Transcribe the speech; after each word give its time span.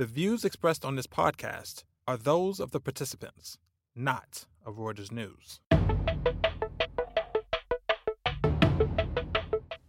The 0.00 0.06
views 0.06 0.46
expressed 0.46 0.82
on 0.82 0.96
this 0.96 1.06
podcast 1.06 1.84
are 2.08 2.16
those 2.16 2.58
of 2.58 2.70
the 2.70 2.80
participants, 2.80 3.58
not 3.94 4.46
of 4.64 4.76
Reuters 4.76 5.12
News. 5.12 5.60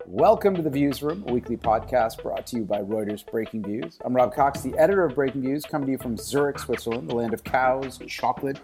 Welcome 0.06 0.54
to 0.56 0.62
the 0.62 0.70
Views 0.70 1.02
Room, 1.02 1.24
a 1.26 1.32
weekly 1.32 1.56
podcast 1.56 2.22
brought 2.22 2.46
to 2.48 2.58
you 2.58 2.66
by 2.66 2.80
Reuters 2.80 3.26
Breaking 3.26 3.64
Views. 3.64 4.00
I'm 4.04 4.14
Rob 4.14 4.36
Cox, 4.36 4.60
the 4.60 4.78
editor 4.78 5.06
of 5.06 5.16
Breaking 5.16 5.44
Views, 5.44 5.64
coming 5.64 5.86
to 5.86 5.92
you 5.94 5.98
from 5.98 6.18
Zurich, 6.18 6.60
Switzerland, 6.60 7.10
the 7.10 7.16
land 7.16 7.34
of 7.34 7.46
cows, 7.46 7.98
chocolate, 8.06 8.60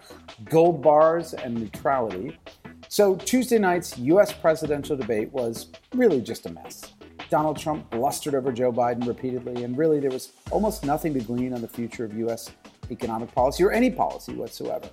gold 0.50 0.82
bars, 0.82 1.32
and 1.32 1.54
neutrality. 1.54 2.38
So, 2.90 3.16
Tuesday 3.16 3.58
night's 3.58 3.96
U.S. 3.96 4.34
presidential 4.34 4.98
debate 4.98 5.32
was 5.32 5.68
really 5.94 6.20
just 6.20 6.44
a 6.44 6.50
mess. 6.50 6.92
Donald 7.30 7.58
Trump 7.58 7.90
blustered 7.90 8.34
over 8.34 8.52
Joe 8.52 8.72
Biden 8.72 9.06
repeatedly, 9.06 9.64
and 9.64 9.76
really 9.76 10.00
there 10.00 10.10
was 10.10 10.32
almost 10.50 10.84
nothing 10.84 11.12
to 11.14 11.20
glean 11.20 11.52
on 11.52 11.60
the 11.60 11.68
future 11.68 12.04
of 12.04 12.16
U.S. 12.18 12.50
economic 12.90 13.34
policy 13.34 13.62
or 13.62 13.70
any 13.70 13.90
policy 13.90 14.34
whatsoever. 14.34 14.88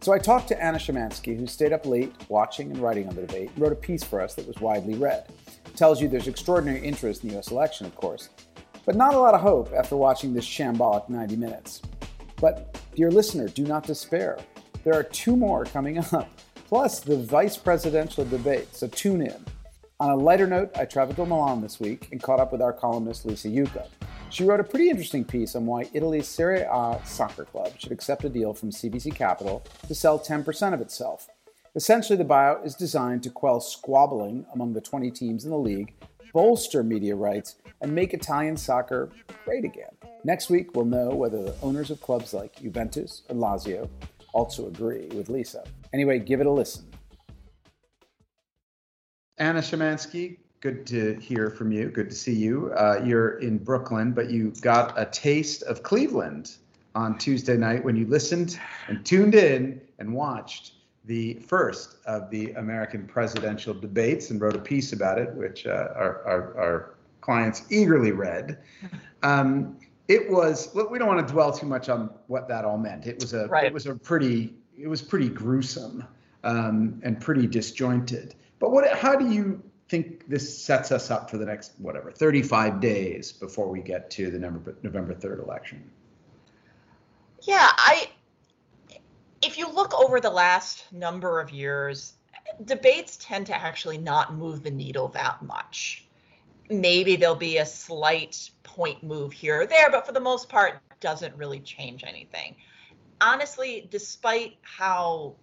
So 0.00 0.12
I 0.12 0.18
talked 0.18 0.48
to 0.48 0.62
Anna 0.62 0.78
Szymanski, 0.78 1.36
who 1.36 1.46
stayed 1.46 1.72
up 1.72 1.86
late 1.86 2.12
watching 2.28 2.70
and 2.70 2.78
writing 2.78 3.08
on 3.08 3.16
the 3.16 3.22
debate, 3.22 3.50
and 3.54 3.58
wrote 3.58 3.72
a 3.72 3.76
piece 3.76 4.04
for 4.04 4.20
us 4.20 4.34
that 4.34 4.46
was 4.46 4.58
widely 4.58 4.94
read. 4.94 5.26
It 5.66 5.76
tells 5.76 6.00
you 6.00 6.08
there's 6.08 6.28
extraordinary 6.28 6.80
interest 6.84 7.22
in 7.22 7.30
the 7.30 7.34
U.S. 7.36 7.50
election, 7.50 7.86
of 7.86 7.96
course, 7.96 8.28
but 8.84 8.94
not 8.94 9.14
a 9.14 9.18
lot 9.18 9.34
of 9.34 9.40
hope 9.40 9.72
after 9.72 9.96
watching 9.96 10.32
this 10.32 10.46
shambolic 10.46 11.08
90 11.08 11.36
minutes. 11.36 11.82
But, 12.40 12.78
dear 12.94 13.10
listener, 13.10 13.48
do 13.48 13.64
not 13.64 13.84
despair. 13.84 14.38
There 14.84 14.94
are 14.94 15.02
two 15.02 15.36
more 15.36 15.64
coming 15.64 15.98
up, 15.98 16.28
plus 16.66 17.00
the 17.00 17.16
vice 17.16 17.56
presidential 17.56 18.24
debate, 18.26 18.76
so 18.76 18.86
tune 18.88 19.22
in. 19.22 19.44
On 20.00 20.10
a 20.10 20.16
lighter 20.16 20.48
note, 20.48 20.76
I 20.76 20.86
traveled 20.86 21.16
to 21.16 21.24
Milan 21.24 21.60
this 21.60 21.78
week 21.78 22.08
and 22.10 22.20
caught 22.20 22.40
up 22.40 22.50
with 22.50 22.60
our 22.60 22.72
columnist 22.72 23.24
Lisa 23.24 23.48
Jucca. 23.48 23.86
She 24.28 24.42
wrote 24.42 24.58
a 24.58 24.64
pretty 24.64 24.90
interesting 24.90 25.24
piece 25.24 25.54
on 25.54 25.66
why 25.66 25.88
Italy's 25.92 26.26
Serie 26.26 26.62
A 26.62 27.00
soccer 27.04 27.44
club 27.44 27.74
should 27.78 27.92
accept 27.92 28.24
a 28.24 28.28
deal 28.28 28.54
from 28.54 28.70
CVC 28.70 29.14
Capital 29.14 29.64
to 29.86 29.94
sell 29.94 30.18
10% 30.18 30.74
of 30.74 30.80
itself. 30.80 31.28
Essentially, 31.76 32.16
the 32.16 32.24
buyout 32.24 32.66
is 32.66 32.74
designed 32.74 33.22
to 33.22 33.30
quell 33.30 33.60
squabbling 33.60 34.44
among 34.52 34.72
the 34.72 34.80
20 34.80 35.12
teams 35.12 35.44
in 35.44 35.52
the 35.52 35.58
league, 35.58 35.94
bolster 36.32 36.82
media 36.82 37.14
rights, 37.14 37.54
and 37.80 37.94
make 37.94 38.12
Italian 38.12 38.56
soccer 38.56 39.10
great 39.44 39.64
again. 39.64 39.94
Next 40.24 40.50
week, 40.50 40.74
we'll 40.74 40.86
know 40.86 41.10
whether 41.10 41.40
the 41.40 41.54
owners 41.62 41.92
of 41.92 42.00
clubs 42.00 42.34
like 42.34 42.60
Juventus 42.60 43.22
and 43.28 43.40
Lazio 43.40 43.88
also 44.32 44.66
agree 44.66 45.06
with 45.14 45.28
Lisa. 45.28 45.62
Anyway, 45.92 46.18
give 46.18 46.40
it 46.40 46.46
a 46.46 46.50
listen. 46.50 46.84
Anna 49.38 49.60
Szymanski, 49.60 50.36
good 50.60 50.86
to 50.86 51.14
hear 51.14 51.50
from 51.50 51.72
you. 51.72 51.88
Good 51.88 52.08
to 52.10 52.14
see 52.14 52.34
you. 52.34 52.72
Uh, 52.72 53.02
you're 53.04 53.40
in 53.40 53.58
Brooklyn, 53.58 54.12
but 54.12 54.30
you 54.30 54.52
got 54.60 54.94
a 54.96 55.06
taste 55.06 55.64
of 55.64 55.82
Cleveland 55.82 56.52
on 56.94 57.18
Tuesday 57.18 57.56
night 57.56 57.82
when 57.82 57.96
you 57.96 58.06
listened 58.06 58.60
and 58.86 59.04
tuned 59.04 59.34
in 59.34 59.80
and 59.98 60.12
watched 60.12 60.74
the 61.06 61.34
first 61.34 61.96
of 62.06 62.30
the 62.30 62.52
American 62.52 63.06
presidential 63.06 63.74
debates 63.74 64.30
and 64.30 64.40
wrote 64.40 64.54
a 64.54 64.60
piece 64.60 64.92
about 64.92 65.18
it, 65.18 65.34
which 65.34 65.66
uh, 65.66 65.88
our, 65.94 66.22
our, 66.26 66.58
our, 66.58 66.94
clients 67.20 67.64
eagerly 67.70 68.12
read. 68.12 68.58
Um, 69.22 69.78
it 70.06 70.30
was. 70.30 70.68
We 70.74 70.98
don't 70.98 71.08
want 71.08 71.26
to 71.26 71.32
dwell 71.32 71.50
too 71.50 71.64
much 71.64 71.88
on 71.88 72.10
what 72.26 72.46
that 72.48 72.66
all 72.66 72.76
meant. 72.76 73.06
It 73.06 73.18
was 73.18 73.32
a. 73.32 73.46
Right. 73.46 73.64
It 73.64 73.72
was 73.72 73.86
a 73.86 73.94
pretty. 73.94 74.52
It 74.78 74.86
was 74.86 75.00
pretty 75.00 75.30
gruesome 75.30 76.04
um, 76.42 77.00
and 77.02 77.18
pretty 77.18 77.46
disjointed. 77.46 78.34
But 78.64 78.70
what? 78.70 78.90
How 78.96 79.14
do 79.14 79.30
you 79.30 79.62
think 79.90 80.26
this 80.26 80.58
sets 80.58 80.90
us 80.90 81.10
up 81.10 81.28
for 81.28 81.36
the 81.36 81.44
next 81.44 81.72
whatever 81.76 82.10
35 82.10 82.80
days 82.80 83.30
before 83.30 83.68
we 83.68 83.82
get 83.82 84.08
to 84.12 84.30
the 84.30 84.38
November 84.38 84.74
November 84.82 85.14
3rd 85.14 85.44
election? 85.44 85.90
Yeah, 87.42 87.68
I. 87.70 88.08
If 89.42 89.58
you 89.58 89.70
look 89.70 89.92
over 89.92 90.18
the 90.18 90.30
last 90.30 90.90
number 90.94 91.40
of 91.40 91.50
years, 91.50 92.14
debates 92.64 93.18
tend 93.20 93.48
to 93.48 93.54
actually 93.54 93.98
not 93.98 94.34
move 94.34 94.62
the 94.62 94.70
needle 94.70 95.08
that 95.08 95.42
much. 95.42 96.06
Maybe 96.70 97.16
there'll 97.16 97.34
be 97.34 97.58
a 97.58 97.66
slight 97.66 98.48
point 98.62 99.04
move 99.04 99.34
here 99.34 99.60
or 99.60 99.66
there, 99.66 99.90
but 99.90 100.06
for 100.06 100.12
the 100.12 100.20
most 100.20 100.48
part, 100.48 100.80
doesn't 101.00 101.36
really 101.36 101.60
change 101.60 102.02
anything. 102.02 102.56
Honestly, 103.20 103.86
despite 103.90 104.56
how 104.62 105.34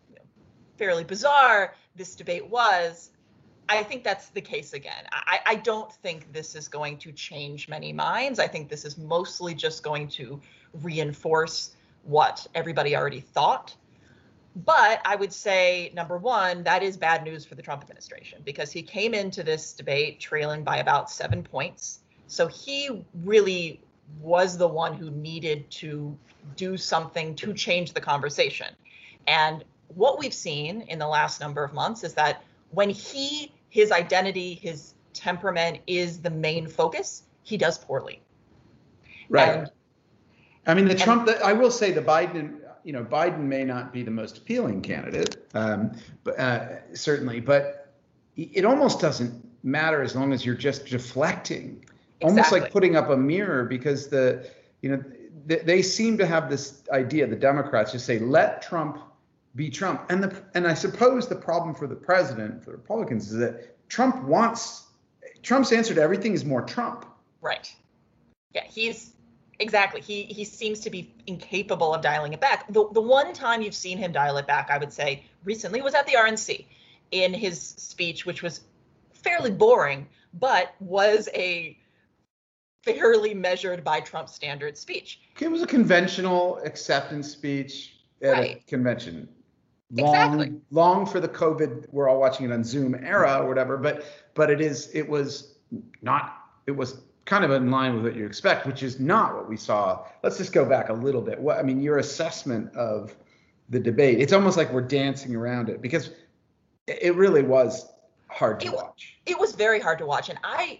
fairly 0.80 1.04
bizarre 1.04 1.76
this 1.96 2.16
debate 2.16 2.48
was, 2.50 3.12
I 3.70 3.84
think 3.84 4.04
that's 4.04 4.28
the 4.30 4.42
case 4.42 4.74
again. 4.74 5.06
I, 5.12 5.40
I, 5.46 5.56
don't 5.56 5.92
think 5.92 6.32
this 6.34 6.56
is 6.56 6.68
going 6.68 6.98
to 7.00 7.12
change 7.12 7.70
many 7.70 7.94
minds. 7.94 8.40
I 8.40 8.48
think 8.48 8.70
this 8.70 8.84
is 8.84 8.98
mostly 8.98 9.54
just 9.54 9.82
going 9.84 10.10
to 10.10 10.42
reinforce 10.82 11.72
what 12.04 12.46
everybody 12.54 12.96
already 12.96 13.22
thought. 13.22 13.76
But 14.56 15.02
I 15.06 15.16
would 15.16 15.32
say, 15.32 15.92
number 15.96 16.18
one, 16.18 16.64
that 16.64 16.84
is 16.84 16.98
bad 16.98 17.24
news 17.24 17.46
for 17.46 17.56
the 17.56 17.62
Trump 17.62 17.82
administration 17.82 18.42
because 18.44 18.72
he 18.72 18.82
came 18.82 19.14
into 19.14 19.44
this 19.44 19.72
debate 19.74 20.20
trailing 20.20 20.64
by 20.64 20.78
about 20.78 21.10
seven 21.10 21.42
points. 21.42 22.00
So 22.28 22.48
he 22.48 23.06
really 23.24 23.82
was 24.20 24.58
the 24.58 24.68
one 24.68 24.94
who 24.94 25.10
needed 25.10 25.70
to 25.72 26.18
do 26.58 26.76
something 26.76 27.36
to 27.36 27.54
change 27.54 27.94
the 27.94 28.02
conversation. 28.02 28.68
And 29.28 29.64
what 29.96 30.20
we've 30.20 30.34
seen 30.34 30.82
in 30.82 31.00
the 31.00 31.08
last 31.08 31.40
number 31.42 31.64
of 31.64 31.74
months 31.74 32.04
is 32.04 32.14
that 32.14 32.44
when 32.72 32.90
he 32.90 33.52
his 33.70 33.92
identity 33.92 34.54
his 34.54 34.94
temperament 35.14 35.80
is 35.88 36.20
the 36.22 36.30
main 36.30 36.68
focus 36.68 37.24
he 37.44 37.58
does 37.58 37.78
poorly. 37.78 38.22
Right. 39.30 39.50
And, 39.50 39.72
i 40.68 40.74
mean 40.74 40.88
the 40.88 40.96
trump 40.96 41.26
the, 41.26 41.44
i 41.44 41.54
will 41.54 41.72
say 41.72 41.92
the 41.92 42.02
biden 42.02 42.60
you 42.84 42.94
know 42.94 43.04
biden 43.04 43.40
may 43.40 43.64
not 43.64 43.92
be 43.92 44.04
the 44.04 44.12
most 44.12 44.38
appealing 44.38 44.82
candidate 44.82 45.38
um, 45.56 45.94
but 46.24 46.40
uh, 46.40 46.94
certainly 46.94 47.40
but 47.40 47.94
it 48.36 48.66
almost 48.66 49.00
doesn't 49.00 49.44
matter 49.64 50.02
as 50.02 50.16
long 50.16 50.34
as 50.34 50.46
you're 50.46 50.56
just 50.56 50.86
deflecting. 50.86 51.86
Exactly. 52.20 52.30
almost 52.30 52.52
like 52.52 52.72
putting 52.72 52.96
up 52.96 53.10
a 53.10 53.18
mirror 53.18 53.66
because 53.66 54.08
the 54.08 54.48
you 54.82 54.92
know 54.92 55.04
they, 55.48 55.58
they 55.58 55.82
seem 55.82 56.20
to 56.20 56.26
have 56.26 56.52
this 56.52 56.84
idea 56.92 57.26
the 57.26 57.36
democrats 57.36 57.92
just 57.92 58.06
say 58.06 58.20
let 58.20 58.62
trump 58.62 59.00
be 59.56 59.70
Trump. 59.70 60.06
And 60.10 60.24
the 60.24 60.44
and 60.54 60.68
I 60.68 60.74
suppose 60.74 61.28
the 61.28 61.36
problem 61.36 61.76
for 61.76 61.88
the 61.88 61.96
president, 61.96 62.64
for 62.64 62.72
the 62.72 62.78
Republicans, 62.78 63.32
is 63.32 63.38
that 63.40 63.90
Trump 63.90 64.24
wants 64.24 64.88
Trump's 65.44 65.72
answer 65.72 65.94
to 65.94 66.02
everything 66.02 66.34
is 66.34 66.46
more 66.46 66.62
Trump. 66.62 67.06
Right. 67.42 67.74
Yeah, 68.54 68.64
he's 68.64 69.14
exactly. 69.60 70.02
He 70.02 70.24
he 70.24 70.46
seems 70.46 70.80
to 70.82 70.90
be 70.90 71.14
incapable 71.28 71.94
of 71.94 72.02
dialing 72.02 72.34
it 72.34 72.42
back. 72.42 72.72
The 72.72 72.88
the 72.92 73.02
one 73.02 73.34
time 73.34 73.62
you've 73.62 73.76
seen 73.76 73.98
him 73.98 74.12
dial 74.12 74.38
it 74.38 74.48
back, 74.48 74.70
I 74.70 74.78
would 74.78 74.94
say, 74.94 75.24
recently 75.44 75.82
was 75.82 75.94
at 75.94 76.08
the 76.08 76.14
RNC 76.14 76.66
in 77.12 77.34
his 77.34 77.60
speech, 77.62 78.26
which 78.26 78.42
was 78.42 78.62
fairly 79.14 79.52
boring, 79.52 80.08
but 80.34 80.74
was 80.80 81.28
a 81.34 81.78
fairly 82.84 83.34
measured 83.34 83.84
by 83.84 84.00
Trump 84.00 84.28
standard 84.28 84.78
speech. 84.78 85.20
It 85.40 85.52
was 85.52 85.62
a 85.62 85.68
conventional 85.68 86.58
acceptance 86.64 87.30
speech 87.30 87.96
at 88.22 88.32
right. 88.32 88.58
a 88.58 88.70
convention 88.70 89.28
long 89.92 90.16
exactly. 90.16 90.62
long 90.72 91.06
for 91.06 91.20
the 91.20 91.28
covid 91.28 91.86
we're 91.92 92.10
all 92.10 92.20
watching 92.20 92.46
it 92.46 92.52
on 92.52 92.64
zoom 92.64 92.96
era 92.96 93.40
or 93.42 93.48
whatever 93.48 93.78
but 93.78 94.06
but 94.34 94.50
it 94.50 94.62
is 94.62 94.90
it 94.94 95.08
was 95.08 95.56
not 96.02 96.38
it 96.66 96.72
was 96.72 97.02
kind 97.26 97.44
of 97.44 97.52
in 97.52 97.70
line 97.70 97.96
with 97.96 98.04
what 98.04 98.16
you 98.16 98.26
expect 98.26 98.66
which 98.66 98.84
is 98.84 99.00
not 99.00 99.36
what 99.36 99.48
we 99.48 99.56
saw. 99.56 100.06
Let's 100.24 100.38
just 100.38 100.54
go 100.54 100.66
back 100.66 100.90
a 100.90 100.94
little 100.94 101.22
bit. 101.22 101.40
What 101.40 101.58
i 101.58 101.64
mean 101.64 101.82
your 101.82 101.98
assessment 101.98 102.74
of 102.76 103.16
the 103.70 103.80
debate 103.80 104.20
it's 104.20 104.34
almost 104.34 104.58
like 104.58 104.72
we're 104.72 104.82
dancing 104.82 105.36
around 105.36 105.70
it 105.70 105.82
because 105.82 106.12
it 106.88 107.16
really 107.16 107.42
was 107.42 107.88
hard 108.28 108.60
to 108.60 108.68
it, 108.68 108.74
watch. 108.74 109.18
it 109.26 109.40
was 109.40 109.54
very 109.54 109.80
hard 109.80 109.98
to 109.98 110.06
watch 110.06 110.30
and 110.30 110.38
i 110.44 110.80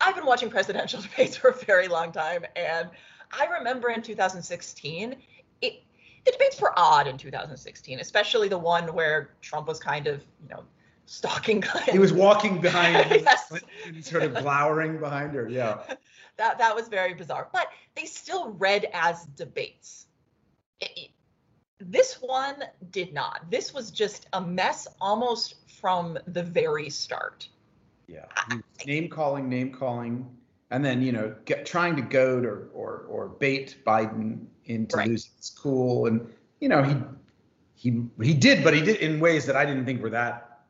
i've 0.00 0.14
been 0.14 0.24
watching 0.24 0.48
presidential 0.48 1.00
debates 1.10 1.36
for 1.36 1.50
a 1.50 1.56
very 1.64 1.86
long 1.86 2.10
time 2.10 2.44
and 2.56 2.88
i 3.38 3.46
remember 3.46 3.90
in 3.90 4.00
2016 4.00 5.12
it 5.12 5.18
the 6.24 6.32
debates 6.32 6.60
were 6.60 6.72
odd 6.76 7.06
in 7.06 7.16
2016, 7.16 8.00
especially 8.00 8.48
the 8.48 8.58
one 8.58 8.92
where 8.94 9.30
Trump 9.40 9.68
was 9.68 9.78
kind 9.78 10.06
of, 10.06 10.22
you 10.42 10.48
know, 10.48 10.64
stalking 11.06 11.60
Clinton. 11.62 11.92
He 11.92 11.98
was 11.98 12.12
walking 12.12 12.60
behind 12.60 13.10
yes. 13.10 13.52
and 13.86 14.04
sort 14.04 14.22
of 14.22 14.34
glowering 14.34 14.98
behind 14.98 15.34
her. 15.34 15.48
Yeah. 15.48 15.78
That 16.36 16.56
that 16.56 16.74
was 16.74 16.88
very 16.88 17.12
bizarre. 17.12 17.48
But 17.52 17.66
they 17.94 18.06
still 18.06 18.52
read 18.52 18.86
as 18.94 19.26
debates. 19.36 20.06
It, 20.80 21.10
this 21.78 22.14
one 22.14 22.64
did 22.90 23.12
not. 23.12 23.50
This 23.50 23.74
was 23.74 23.90
just 23.90 24.26
a 24.32 24.40
mess 24.40 24.88
almost 25.02 25.56
from 25.80 26.18
the 26.28 26.42
very 26.42 26.88
start. 26.88 27.46
Yeah. 28.06 28.24
Name 28.86 29.10
calling, 29.10 29.50
name 29.50 29.70
calling, 29.70 30.28
and 30.70 30.84
then, 30.84 31.02
you 31.02 31.12
know, 31.12 31.34
get, 31.44 31.66
trying 31.66 31.96
to 31.96 32.02
goad 32.02 32.44
or, 32.44 32.68
or, 32.72 33.06
or 33.08 33.28
bait 33.28 33.76
Biden 33.86 34.46
into 34.70 34.96
right. 34.96 35.08
losing 35.08 35.32
his 35.36 35.50
cool. 35.50 36.06
And 36.06 36.32
you 36.60 36.68
know, 36.68 36.82
he 36.82 36.96
he 37.74 38.02
he 38.22 38.34
did, 38.34 38.64
but 38.64 38.74
he 38.74 38.80
did 38.80 38.96
in 38.96 39.20
ways 39.20 39.46
that 39.46 39.56
I 39.56 39.64
didn't 39.64 39.84
think 39.84 40.02
were 40.02 40.10
that. 40.10 40.60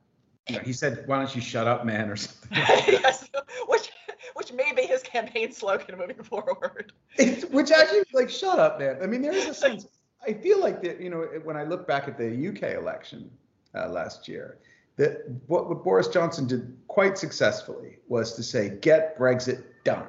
You 0.48 0.56
know, 0.56 0.62
he 0.62 0.72
said, 0.72 1.06
"Why 1.06 1.18
don't 1.18 1.34
you 1.34 1.40
shut 1.40 1.66
up, 1.66 1.84
man?" 1.84 2.10
or 2.10 2.16
something. 2.16 2.48
yes, 2.58 3.28
which 3.68 3.90
which 4.34 4.52
may 4.52 4.72
be 4.74 4.82
his 4.82 5.02
campaign 5.02 5.52
slogan 5.52 5.98
moving 5.98 6.22
forward. 6.22 6.92
It's, 7.16 7.44
which 7.46 7.70
actually, 7.70 8.04
like, 8.12 8.30
shut 8.30 8.58
up, 8.58 8.78
man. 8.78 8.98
I 9.02 9.06
mean, 9.06 9.22
there 9.22 9.32
is 9.32 9.46
a 9.46 9.54
sense. 9.54 9.86
I 10.26 10.34
feel 10.34 10.60
like 10.60 10.82
that, 10.82 11.00
you 11.00 11.08
know, 11.08 11.22
when 11.44 11.56
I 11.56 11.64
look 11.64 11.86
back 11.86 12.06
at 12.06 12.18
the 12.18 12.48
UK 12.48 12.74
election 12.74 13.30
uh, 13.74 13.88
last 13.88 14.28
year, 14.28 14.58
that 14.96 15.24
what, 15.46 15.68
what 15.68 15.82
Boris 15.82 16.08
Johnson 16.08 16.46
did 16.46 16.76
quite 16.88 17.16
successfully 17.16 17.98
was 18.08 18.34
to 18.34 18.42
say, 18.42 18.78
"Get 18.80 19.18
Brexit 19.18 19.62
done." 19.84 20.06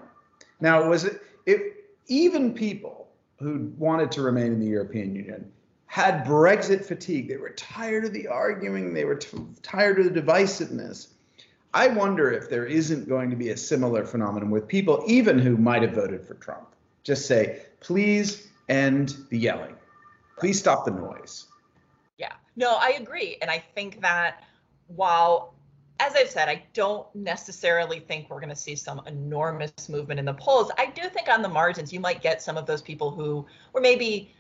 Now, 0.60 0.88
was 0.88 1.06
it, 1.06 1.22
it 1.46 1.86
even 2.08 2.54
people 2.54 3.00
who 3.42 3.74
wanted 3.78 4.12
to 4.14 4.22
remain 4.22 4.54
in 4.54 4.60
the 4.60 4.68
European 4.68 5.16
Union 5.16 5.52
had 5.88 6.26
Brexit 6.26 6.86
fatigue. 6.86 7.28
They 7.28 7.36
were 7.36 7.50
tired 7.50 8.06
of 8.06 8.14
the 8.14 8.28
arguing. 8.28 8.94
They 8.94 9.04
were 9.04 9.16
t- 9.16 9.38
tired 9.62 10.00
of 10.00 10.14
the 10.14 10.22
divisiveness. 10.22 11.08
I 11.74 11.88
wonder 11.88 12.32
if 12.32 12.50
there 12.50 12.66
isn't 12.66 13.10
going 13.10 13.30
to 13.30 13.36
be 13.36 13.50
a 13.50 13.58
similar 13.58 14.06
phenomenon 14.06 14.52
with 14.52 14.68
people, 14.68 15.04
even 15.06 15.38
who 15.40 15.58
might 15.58 15.82
have 15.82 15.92
voted 15.92 16.26
for 16.26 16.36
Trump. 16.36 16.76
Just 17.04 17.26
say, 17.26 17.64
please 17.82 18.48
end 18.70 19.18
the 19.30 19.38
yelling. 19.38 19.76
Please 20.38 20.60
stop 20.60 20.86
the 20.86 20.92
noise. 20.92 21.48
Yeah, 22.18 22.34
no, 22.56 22.78
I 22.80 22.98
agree. 23.00 23.38
And 23.42 23.52
I 23.52 23.64
think 23.76 24.02
that 24.02 24.44
while, 24.88 25.54
as 26.01 26.15
I've 26.15 26.31
said, 26.31 26.50
I 26.50 26.63
don't 26.74 27.06
necessarily 27.15 28.00
think 28.00 28.30
we're 28.30 28.39
going 28.39 28.50
to 28.50 28.56
see 28.56 28.75
some 28.75 29.03
enormous 29.06 29.88
movement 29.88 30.19
in 30.19 30.25
the 30.25 30.33
polls, 30.33 30.71
I 30.75 30.88
do 30.88 31.03
think 31.09 31.30
on 31.30 31.44
the 31.44 31.50
margins, 31.50 31.94
you 31.94 32.00
might 32.00 32.24
get 32.24 32.42
some 32.42 32.57
of 32.57 32.65
those 32.65 32.81
people 32.81 33.12
who 33.12 33.45
were 33.71 33.81
maybe 33.81 34.33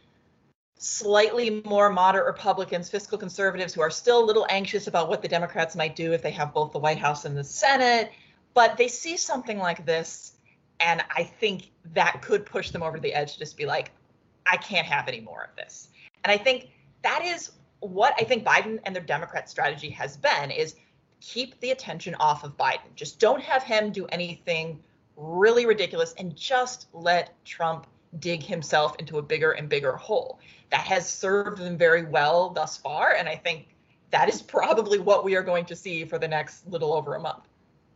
slightly 0.79 1.61
more 1.63 1.91
moderate 1.91 2.25
Republicans, 2.25 2.89
fiscal 2.89 3.15
conservatives 3.15 3.75
who 3.75 3.81
are 3.81 3.91
still 3.91 4.23
a 4.23 4.25
little 4.25 4.47
anxious 4.49 4.87
about 4.87 5.07
what 5.07 5.21
the 5.21 5.27
Democrats 5.27 5.75
might 5.75 5.95
do 5.95 6.13
if 6.13 6.23
they 6.23 6.31
have 6.31 6.51
both 6.51 6.71
the 6.71 6.79
White 6.79 6.97
House 6.97 7.25
and 7.25 7.37
the 7.37 7.43
Senate. 7.43 8.11
But 8.55 8.75
they 8.75 8.87
see 8.87 9.15
something 9.15 9.59
like 9.59 9.85
this, 9.85 10.33
and 10.79 11.03
I 11.15 11.23
think 11.23 11.69
that 11.93 12.23
could 12.23 12.43
push 12.43 12.71
them 12.71 12.81
over 12.81 12.99
the 12.99 13.13
edge 13.13 13.33
to 13.33 13.39
just 13.39 13.55
be 13.55 13.67
like, 13.67 13.91
I 14.47 14.57
can't 14.57 14.87
have 14.87 15.07
any 15.07 15.21
more 15.21 15.43
of 15.43 15.55
this. 15.55 15.89
And 16.23 16.31
I 16.31 16.37
think 16.37 16.69
that 17.03 17.23
is 17.23 17.51
what 17.81 18.15
I 18.19 18.23
think 18.23 18.43
Biden 18.43 18.79
and 18.83 18.95
the 18.95 18.99
Democrat 18.99 19.47
strategy 19.47 19.91
has 19.91 20.17
been 20.17 20.49
is 20.49 20.75
keep 21.21 21.59
the 21.61 21.71
attention 21.71 22.15
off 22.15 22.43
of 22.43 22.57
Biden. 22.57 22.93
Just 22.95 23.19
don't 23.19 23.41
have 23.41 23.63
him 23.63 23.91
do 23.91 24.05
anything 24.07 24.79
really 25.15 25.65
ridiculous 25.65 26.13
and 26.17 26.35
just 26.35 26.87
let 26.93 27.33
Trump 27.45 27.87
dig 28.19 28.43
himself 28.43 28.95
into 28.99 29.17
a 29.19 29.21
bigger 29.21 29.51
and 29.51 29.69
bigger 29.69 29.93
hole 29.93 30.39
that 30.71 30.81
has 30.81 31.07
served 31.07 31.61
them 31.61 31.77
very 31.77 32.03
well 32.03 32.49
thus 32.49 32.77
far. 32.77 33.13
And 33.13 33.29
I 33.29 33.35
think 33.35 33.75
that 34.09 34.27
is 34.27 34.41
probably 34.41 34.99
what 34.99 35.23
we 35.23 35.35
are 35.35 35.43
going 35.43 35.65
to 35.65 35.75
see 35.75 36.03
for 36.05 36.17
the 36.17 36.27
next 36.27 36.67
little 36.67 36.93
over 36.93 37.15
a 37.15 37.19
month. 37.19 37.47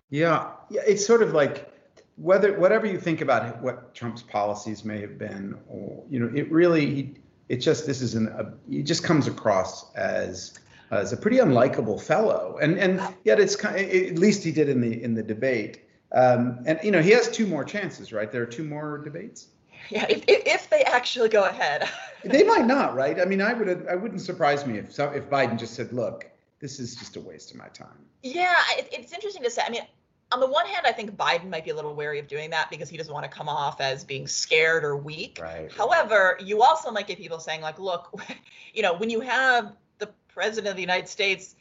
Yeah, 0.10 0.52
yeah, 0.70 0.82
it's 0.88 1.06
sort 1.06 1.22
of 1.22 1.34
like 1.34 1.72
whether 2.16 2.58
whatever 2.58 2.86
you 2.86 3.00
think 3.00 3.22
about 3.22 3.62
what 3.62 3.94
Trump's 3.94 4.22
policies 4.22 4.86
may 4.86 5.02
have 5.02 5.18
been, 5.18 5.58
or 5.68 6.04
you 6.10 6.20
know, 6.20 6.32
it 6.34 6.50
really, 6.52 7.16
it 7.50 7.58
just 7.58 7.86
this 7.86 8.02
is 8.02 8.16
an, 8.16 8.54
he 8.70 8.84
just 8.84 9.04
comes 9.04 9.28
across 9.28 9.92
as 9.96 10.58
as 10.92 11.14
a 11.14 11.18
pretty 11.18 11.38
unlikable 11.38 12.02
fellow, 12.02 12.58
and 12.62 12.78
and 12.78 13.02
yet 13.24 13.40
it's 13.40 13.56
kind, 13.56 13.76
of, 13.76 13.90
at 13.90 14.20
least 14.20 14.44
he 14.44 14.52
did 14.52 14.70
in 14.70 14.82
the 14.82 15.04
in 15.04 15.14
the 15.14 15.24
debate, 15.24 15.82
um, 16.12 16.64
and 16.66 16.80
you 16.84 16.92
know, 16.92 17.02
he 17.02 17.12
has 17.12 17.30
two 17.30 17.46
more 17.46 17.64
chances, 17.64 18.14
right? 18.14 18.32
There 18.32 18.42
are 18.42 18.48
two 18.48 18.64
more 18.64 18.98
debates. 19.00 19.48
Yeah, 19.90 20.06
if, 20.10 20.24
if 20.28 20.70
they 20.70 20.82
actually 20.84 21.30
go 21.30 21.44
ahead. 21.44 21.88
they 22.24 22.44
might 22.44 22.66
not, 22.66 22.96
right? 22.96 23.20
I 23.20 23.26
mean, 23.26 23.42
I 23.42 23.54
would 23.54 23.88
I 23.88 23.96
wouldn't 23.96 24.22
surprise 24.22 24.66
me 24.66 24.78
if 24.78 24.92
so, 24.92 25.10
if 25.10 25.30
Biden 25.30 25.60
just 25.60 25.74
said, 25.74 25.94
"Look, 25.94 26.30
this 26.60 26.80
is 26.80 26.96
just 26.96 27.16
a 27.16 27.22
waste 27.22 27.52
of 27.52 27.58
my 27.58 27.68
time." 27.68 28.06
Yeah, 28.24 28.56
it, 28.72 28.90
it's 28.92 29.14
interesting 29.14 29.44
to 29.44 29.50
say. 29.50 29.62
I 29.66 29.70
mean, 29.70 29.84
on 30.32 30.40
the 30.40 30.48
one 30.48 30.66
hand, 30.66 30.86
I 30.86 30.92
think 30.92 31.16
Biden 31.16 31.50
might 31.50 31.64
be 31.64 31.72
a 31.72 31.76
little 31.76 31.94
wary 31.94 32.20
of 32.20 32.28
doing 32.28 32.50
that 32.50 32.70
because 32.70 32.90
he 32.90 32.98
doesn't 32.98 33.14
want 33.14 33.30
to 33.30 33.30
come 33.30 33.48
off 33.48 33.80
as 33.80 34.04
being 34.04 34.28
scared 34.28 34.84
or 34.84 34.98
weak. 34.98 35.40
Right. 35.42 35.72
However, 35.72 36.38
you 36.42 36.64
also 36.64 36.92
might 36.92 37.08
get 37.08 37.18
people 37.18 37.40
saying, 37.40 37.62
like, 37.62 37.80
look, 37.80 38.20
you 38.74 38.82
know, 38.82 38.96
when 38.96 39.10
you 39.10 39.22
have 39.22 39.76
president 40.36 40.68
of 40.68 40.76
the 40.76 40.82
United 40.82 41.08
States 41.08 41.56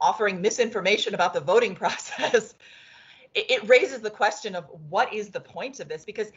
offering 0.00 0.40
misinformation 0.40 1.14
about 1.14 1.34
the 1.34 1.40
voting 1.40 1.74
process, 1.82 2.54
it, 3.34 3.50
it 3.50 3.68
raises 3.68 4.00
the 4.00 4.10
question 4.10 4.54
of 4.54 4.64
what 4.88 5.12
is 5.12 5.28
the 5.28 5.40
point 5.40 5.80
of 5.80 5.88
this? 5.88 6.04
Because 6.04 6.32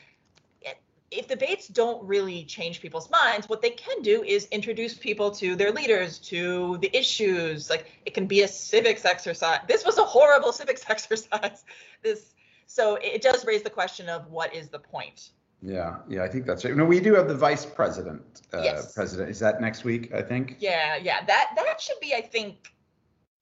if 1.15 1.27
debates 1.27 1.67
don't 1.67 2.03
really 2.03 2.43
change 2.43 2.81
people's 2.81 3.09
minds, 3.09 3.47
what 3.47 3.61
they 3.61 3.69
can 3.69 4.01
do 4.01 4.23
is 4.23 4.47
introduce 4.47 4.95
people 4.95 5.29
to 5.31 5.55
their 5.55 5.71
leaders, 5.71 6.17
to 6.19 6.77
the 6.79 6.95
issues. 6.95 7.69
Like 7.69 7.91
it 8.05 8.13
can 8.13 8.25
be 8.25 8.41
a 8.41 8.47
civics 8.47 9.05
exercise. 9.05 9.59
This 9.67 9.85
was 9.85 9.97
a 9.97 10.03
horrible 10.03 10.51
civics 10.59 10.83
exercise. 10.89 11.63
This 12.01 12.33
so 12.65 12.95
it 12.95 13.21
does 13.21 13.45
raise 13.45 13.61
the 13.61 13.69
question 13.69 14.09
of 14.09 14.27
what 14.31 14.55
is 14.55 14.69
the 14.69 14.79
point. 14.79 15.29
Yeah, 15.65 15.99
yeah, 16.09 16.23
I 16.23 16.27
think 16.27 16.45
that's 16.45 16.65
right. 16.65 16.75
No, 16.75 16.83
we 16.83 16.99
do 16.99 17.13
have 17.15 17.29
the 17.29 17.35
vice 17.35 17.65
president. 17.65 18.41
Uh, 18.53 18.61
yes. 18.63 18.93
President 18.93 19.29
is 19.29 19.39
that 19.39 19.61
next 19.61 19.85
week? 19.85 20.13
I 20.13 20.21
think. 20.21 20.57
Yeah, 20.59 20.97
yeah. 20.97 21.23
That 21.25 21.51
that 21.55 21.79
should 21.79 21.99
be, 22.01 22.13
I 22.13 22.19
think, 22.19 22.73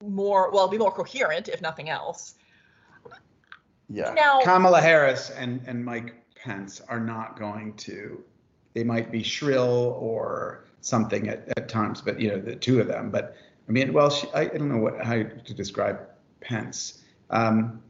more 0.04 0.52
well, 0.52 0.68
be 0.68 0.78
more 0.78 0.92
coherent 0.92 1.48
if 1.48 1.62
nothing 1.62 1.90
else. 1.90 2.36
Yeah. 3.90 4.14
Now, 4.14 4.42
Kamala 4.42 4.82
Harris 4.82 5.32
and 5.32 5.62
and 5.66 5.84
Mike 5.84 6.14
Pence 6.36 6.80
are 6.88 7.00
not 7.00 7.40
going 7.40 7.74
to. 7.78 8.24
They 8.76 8.84
might 8.84 9.12
be 9.12 9.24
shrill 9.24 9.98
or 10.00 10.66
something 10.82 11.28
at, 11.28 11.52
at 11.58 11.70
times, 11.70 12.02
but 12.02 12.22
you 12.22 12.30
know 12.30 12.40
the 12.40 12.56
two 12.56 12.80
of 12.80 12.88
them. 12.88 13.10
But 13.10 13.36
I 13.68 13.72
mean, 13.72 13.94
well, 13.94 14.12
she, 14.12 14.28
I, 14.36 14.42
I 14.42 14.46
don't 14.46 14.70
know 14.70 14.78
what 14.78 15.04
how 15.04 15.24
to 15.24 15.54
describe 15.56 16.08
Pence. 16.40 17.00
Um, 17.32 17.82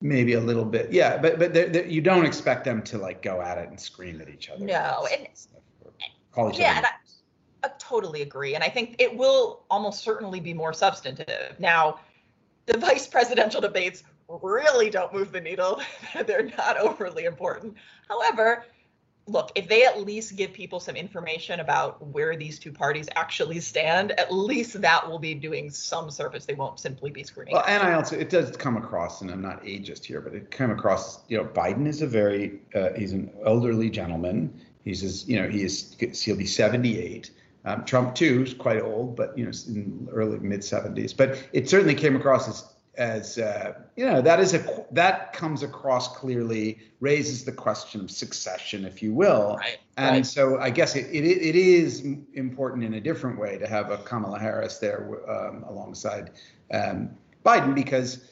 maybe 0.00 0.34
a 0.34 0.40
little 0.40 0.64
bit, 0.64 0.92
yeah. 0.92 1.16
But 1.16 1.38
but 1.38 1.54
they're, 1.54 1.68
they're, 1.68 1.86
you 1.86 2.00
don't 2.00 2.24
expect 2.24 2.64
them 2.64 2.82
to 2.82 2.98
like 2.98 3.22
go 3.22 3.40
at 3.40 3.58
it 3.58 3.68
and 3.68 3.78
scream 3.78 4.20
at 4.20 4.28
each 4.28 4.48
other. 4.50 4.64
No, 4.64 5.06
and, 5.12 5.28
call 6.32 6.50
each 6.50 6.58
yeah, 6.58 6.78
other. 6.78 6.88
I, 7.62 7.68
I 7.68 7.70
totally 7.78 8.22
agree, 8.22 8.54
and 8.54 8.62
I 8.62 8.68
think 8.68 8.96
it 8.98 9.16
will 9.16 9.64
almost 9.70 10.02
certainly 10.02 10.40
be 10.40 10.54
more 10.54 10.72
substantive. 10.72 11.58
Now, 11.58 12.00
the 12.66 12.78
vice 12.78 13.06
presidential 13.06 13.60
debates 13.60 14.02
really 14.28 14.90
don't 14.90 15.12
move 15.12 15.32
the 15.32 15.40
needle. 15.40 15.80
They're 16.26 16.50
not 16.58 16.78
overly 16.78 17.24
important. 17.24 17.74
However, 18.08 18.64
look, 19.26 19.50
if 19.54 19.68
they 19.68 19.84
at 19.84 20.04
least 20.04 20.36
give 20.36 20.52
people 20.52 20.78
some 20.78 20.96
information 20.96 21.60
about 21.60 22.04
where 22.06 22.36
these 22.36 22.58
two 22.58 22.72
parties 22.72 23.08
actually 23.16 23.60
stand, 23.60 24.12
at 24.12 24.32
least 24.32 24.80
that 24.80 25.08
will 25.08 25.18
be 25.18 25.34
doing 25.34 25.70
some 25.70 26.10
service. 26.10 26.44
They 26.44 26.54
won't 26.54 26.78
simply 26.78 27.10
be 27.10 27.24
screaming. 27.24 27.54
Well, 27.54 27.64
and 27.66 27.82
I 27.82 27.94
also 27.94 28.16
it 28.16 28.30
does 28.30 28.56
come 28.56 28.76
across, 28.76 29.22
and 29.22 29.30
I'm 29.30 29.42
not 29.42 29.62
ageist 29.64 30.04
here, 30.04 30.20
but 30.20 30.34
it 30.34 30.50
came 30.50 30.70
across. 30.70 31.20
You 31.28 31.38
know, 31.38 31.44
Biden 31.44 31.86
is 31.86 32.02
a 32.02 32.06
very 32.06 32.60
uh, 32.74 32.90
he's 32.96 33.12
an 33.12 33.30
elderly 33.44 33.90
gentleman. 33.90 34.60
He's 34.84 35.02
as 35.02 35.28
you 35.28 35.40
know 35.40 35.48
he 35.48 35.62
is 35.62 35.96
he'll 35.98 36.36
be 36.36 36.46
78. 36.46 37.30
Um, 37.64 37.84
Trump 37.84 38.14
too 38.14 38.44
is 38.44 38.54
quite 38.54 38.80
old, 38.80 39.16
but 39.16 39.36
you 39.36 39.44
know 39.44 39.52
in 39.66 40.08
early 40.12 40.38
mid 40.38 40.60
70s. 40.60 41.16
But 41.16 41.42
it 41.52 41.68
certainly 41.68 41.94
came 41.96 42.14
across 42.14 42.48
as 42.48 42.75
as 42.96 43.38
uh, 43.38 43.74
you 43.96 44.06
know 44.06 44.22
that 44.22 44.40
is 44.40 44.54
a 44.54 44.84
that 44.90 45.32
comes 45.32 45.62
across 45.62 46.16
clearly 46.16 46.78
raises 47.00 47.44
the 47.44 47.52
question 47.52 48.00
of 48.00 48.10
succession 48.10 48.84
if 48.84 49.02
you 49.02 49.12
will 49.12 49.56
right, 49.56 49.78
and 49.96 50.16
right. 50.16 50.26
so 50.26 50.58
i 50.60 50.70
guess 50.70 50.96
it, 50.96 51.06
it, 51.06 51.24
it 51.24 51.56
is 51.56 52.06
important 52.34 52.84
in 52.84 52.94
a 52.94 53.00
different 53.00 53.38
way 53.38 53.58
to 53.58 53.66
have 53.66 53.90
a 53.90 53.98
kamala 53.98 54.38
harris 54.38 54.78
there 54.78 55.20
um, 55.28 55.64
alongside 55.64 56.30
um, 56.72 57.10
biden 57.44 57.74
because 57.74 58.28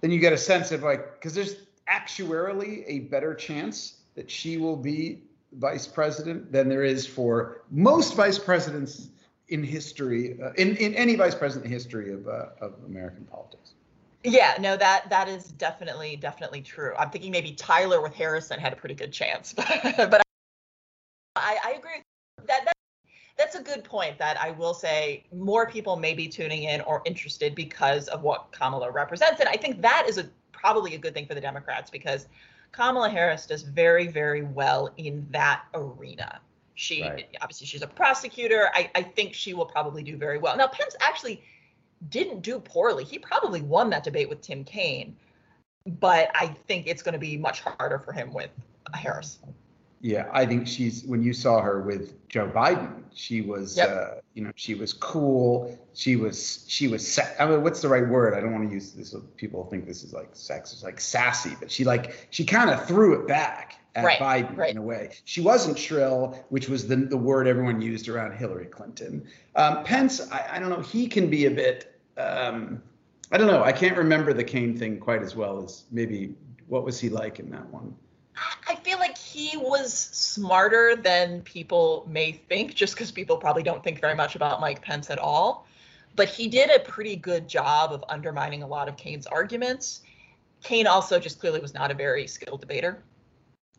then 0.00 0.10
you 0.10 0.18
get 0.18 0.32
a 0.32 0.38
sense 0.38 0.72
of 0.72 0.82
like 0.82 1.14
because 1.14 1.34
there's 1.34 1.56
actuarially 1.88 2.84
a 2.86 3.00
better 3.00 3.34
chance 3.34 4.00
that 4.14 4.30
she 4.30 4.56
will 4.56 4.76
be 4.76 5.22
vice 5.52 5.86
president 5.86 6.50
than 6.50 6.68
there 6.68 6.84
is 6.84 7.06
for 7.06 7.62
most 7.70 8.14
vice 8.14 8.38
presidents 8.38 9.10
in 9.48 9.62
history 9.62 10.40
uh, 10.42 10.52
in, 10.54 10.76
in 10.76 10.94
any 10.94 11.14
vice 11.14 11.34
president 11.34 11.70
history 11.70 12.12
of, 12.12 12.26
uh, 12.26 12.46
of 12.60 12.74
american 12.86 13.24
politics 13.26 13.71
yeah, 14.24 14.56
no, 14.60 14.76
that 14.76 15.10
that 15.10 15.28
is 15.28 15.44
definitely 15.44 16.16
definitely 16.16 16.62
true. 16.62 16.94
I'm 16.98 17.10
thinking 17.10 17.32
maybe 17.32 17.52
Tyler 17.52 18.00
with 18.00 18.14
Harrison 18.14 18.60
had 18.60 18.72
a 18.72 18.76
pretty 18.76 18.94
good 18.94 19.12
chance, 19.12 19.52
but 19.52 19.66
but 19.96 20.22
I, 21.36 21.58
I 21.64 21.70
agree 21.72 22.02
that 22.46 22.64
that 22.64 22.72
that's 23.36 23.56
a 23.56 23.62
good 23.62 23.82
point. 23.82 24.18
That 24.18 24.40
I 24.40 24.50
will 24.50 24.74
say 24.74 25.24
more 25.32 25.68
people 25.68 25.96
may 25.96 26.14
be 26.14 26.28
tuning 26.28 26.64
in 26.64 26.80
or 26.82 27.02
interested 27.04 27.54
because 27.54 28.08
of 28.08 28.22
what 28.22 28.52
Kamala 28.52 28.90
represents, 28.90 29.40
and 29.40 29.48
I 29.48 29.56
think 29.56 29.82
that 29.82 30.06
is 30.08 30.18
a 30.18 30.28
probably 30.52 30.94
a 30.94 30.98
good 30.98 31.14
thing 31.14 31.26
for 31.26 31.34
the 31.34 31.40
Democrats 31.40 31.90
because 31.90 32.28
Kamala 32.70 33.10
Harris 33.10 33.46
does 33.46 33.62
very 33.62 34.06
very 34.06 34.42
well 34.42 34.92
in 34.98 35.26
that 35.30 35.64
arena. 35.74 36.40
She 36.74 37.02
Right. 37.02 37.26
obviously 37.40 37.66
she's 37.66 37.82
a 37.82 37.88
prosecutor. 37.88 38.70
I, 38.72 38.90
I 38.94 39.02
think 39.02 39.34
she 39.34 39.52
will 39.52 39.66
probably 39.66 40.02
do 40.02 40.16
very 40.16 40.38
well. 40.38 40.56
Now 40.56 40.68
Pence 40.68 40.94
actually 41.00 41.42
didn't 42.10 42.40
do 42.40 42.58
poorly. 42.58 43.04
He 43.04 43.18
probably 43.18 43.62
won 43.62 43.90
that 43.90 44.04
debate 44.04 44.28
with 44.28 44.40
Tim 44.40 44.64
Kaine, 44.64 45.16
but 46.00 46.30
I 46.34 46.48
think 46.66 46.86
it's 46.86 47.02
going 47.02 47.12
to 47.14 47.18
be 47.18 47.36
much 47.36 47.60
harder 47.60 47.98
for 47.98 48.12
him 48.12 48.32
with 48.32 48.50
Harris. 48.94 49.38
Yeah, 50.00 50.28
I 50.32 50.44
think 50.46 50.66
she's 50.66 51.04
when 51.04 51.22
you 51.22 51.32
saw 51.32 51.60
her 51.60 51.80
with 51.82 52.28
Joe 52.28 52.48
Biden, 52.48 53.04
she 53.14 53.40
was 53.40 53.76
Yep. 53.76 53.88
uh, 53.88 54.14
you 54.34 54.42
know, 54.42 54.50
she 54.56 54.74
was 54.74 54.92
cool. 54.92 55.78
She 55.94 56.16
was 56.16 56.64
she 56.66 56.88
was 56.88 57.06
sa- 57.06 57.22
I 57.38 57.46
mean, 57.46 57.62
what's 57.62 57.80
the 57.82 57.88
right 57.88 58.08
word? 58.08 58.34
I 58.34 58.40
don't 58.40 58.52
want 58.52 58.68
to 58.68 58.74
use 58.74 58.90
this 58.92 59.14
people 59.36 59.64
think 59.66 59.86
this 59.86 60.02
is 60.02 60.12
like 60.12 60.30
sex, 60.32 60.72
it's 60.72 60.82
like 60.82 61.00
sassy, 61.00 61.56
but 61.60 61.70
she 61.70 61.84
like 61.84 62.26
she 62.30 62.44
kind 62.44 62.68
of 62.70 62.84
threw 62.88 63.20
it 63.20 63.28
back 63.28 63.78
at 63.94 64.04
Right, 64.04 64.18
Biden 64.18 64.56
right. 64.56 64.70
in 64.72 64.78
a 64.78 64.82
way. 64.82 65.10
She 65.24 65.40
wasn't 65.40 65.78
shrill, 65.78 66.44
which 66.48 66.68
was 66.68 66.88
the 66.88 66.96
the 66.96 67.16
word 67.16 67.46
everyone 67.46 67.80
used 67.80 68.08
around 68.08 68.32
Hillary 68.32 68.66
Clinton. 68.66 69.24
Um, 69.54 69.84
Pence, 69.84 70.32
I, 70.32 70.56
I 70.56 70.58
don't 70.58 70.70
know, 70.70 70.80
he 70.80 71.06
can 71.06 71.30
be 71.30 71.44
a 71.46 71.50
bit 71.50 71.91
um, 72.16 72.82
I 73.30 73.38
don't 73.38 73.46
know. 73.46 73.62
I 73.62 73.72
can't 73.72 73.96
remember 73.96 74.32
the 74.32 74.44
Kaine 74.44 74.76
thing 74.76 74.98
quite 74.98 75.22
as 75.22 75.34
well 75.34 75.62
as 75.62 75.84
maybe 75.90 76.34
what 76.68 76.84
was 76.84 77.00
he 77.00 77.08
like 77.08 77.38
in 77.38 77.50
that 77.50 77.66
one? 77.68 77.94
I 78.68 78.76
feel 78.76 78.98
like 78.98 79.18
he 79.18 79.56
was 79.56 79.92
smarter 79.92 80.96
than 80.96 81.42
people 81.42 82.06
may 82.08 82.32
think, 82.32 82.74
just 82.74 82.94
because 82.94 83.10
people 83.10 83.36
probably 83.36 83.62
don't 83.62 83.84
think 83.84 84.00
very 84.00 84.14
much 84.14 84.36
about 84.36 84.60
Mike 84.60 84.80
Pence 84.80 85.10
at 85.10 85.18
all. 85.18 85.66
But 86.16 86.28
he 86.28 86.48
did 86.48 86.70
a 86.70 86.80
pretty 86.80 87.16
good 87.16 87.48
job 87.48 87.92
of 87.92 88.04
undermining 88.08 88.62
a 88.62 88.66
lot 88.66 88.88
of 88.88 88.96
Kaine's 88.96 89.26
arguments. 89.26 90.00
Kane 90.62 90.86
also 90.86 91.18
just 91.18 91.40
clearly 91.40 91.60
was 91.60 91.74
not 91.74 91.90
a 91.90 91.94
very 91.94 92.26
skilled 92.26 92.60
debater. 92.60 93.02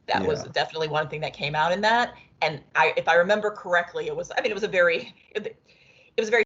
That 0.07 0.25
was 0.25 0.43
definitely 0.43 0.89
one 0.89 1.07
thing 1.07 1.21
that 1.21 1.33
came 1.33 1.55
out 1.55 1.71
in 1.71 1.81
that. 1.81 2.13
And 2.41 2.61
I, 2.75 2.93
if 2.97 3.07
I 3.07 3.15
remember 3.15 3.51
correctly, 3.51 4.07
it 4.07 4.15
was 4.15 4.31
I 4.37 4.41
mean 4.41 4.51
it 4.51 4.53
was 4.53 4.63
a 4.63 4.67
very 4.67 5.13
it, 5.31 5.55
was 6.17 6.27
a 6.27 6.31
very. 6.31 6.42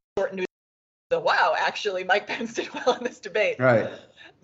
So 1.12 1.20
wow, 1.20 1.56
actually, 1.58 2.04
Mike 2.04 2.28
Pence 2.28 2.54
did 2.56 2.70
well 2.74 2.96
in 2.96 3.04
this 3.04 3.20
debate 3.20 3.58
Right. 3.60 3.90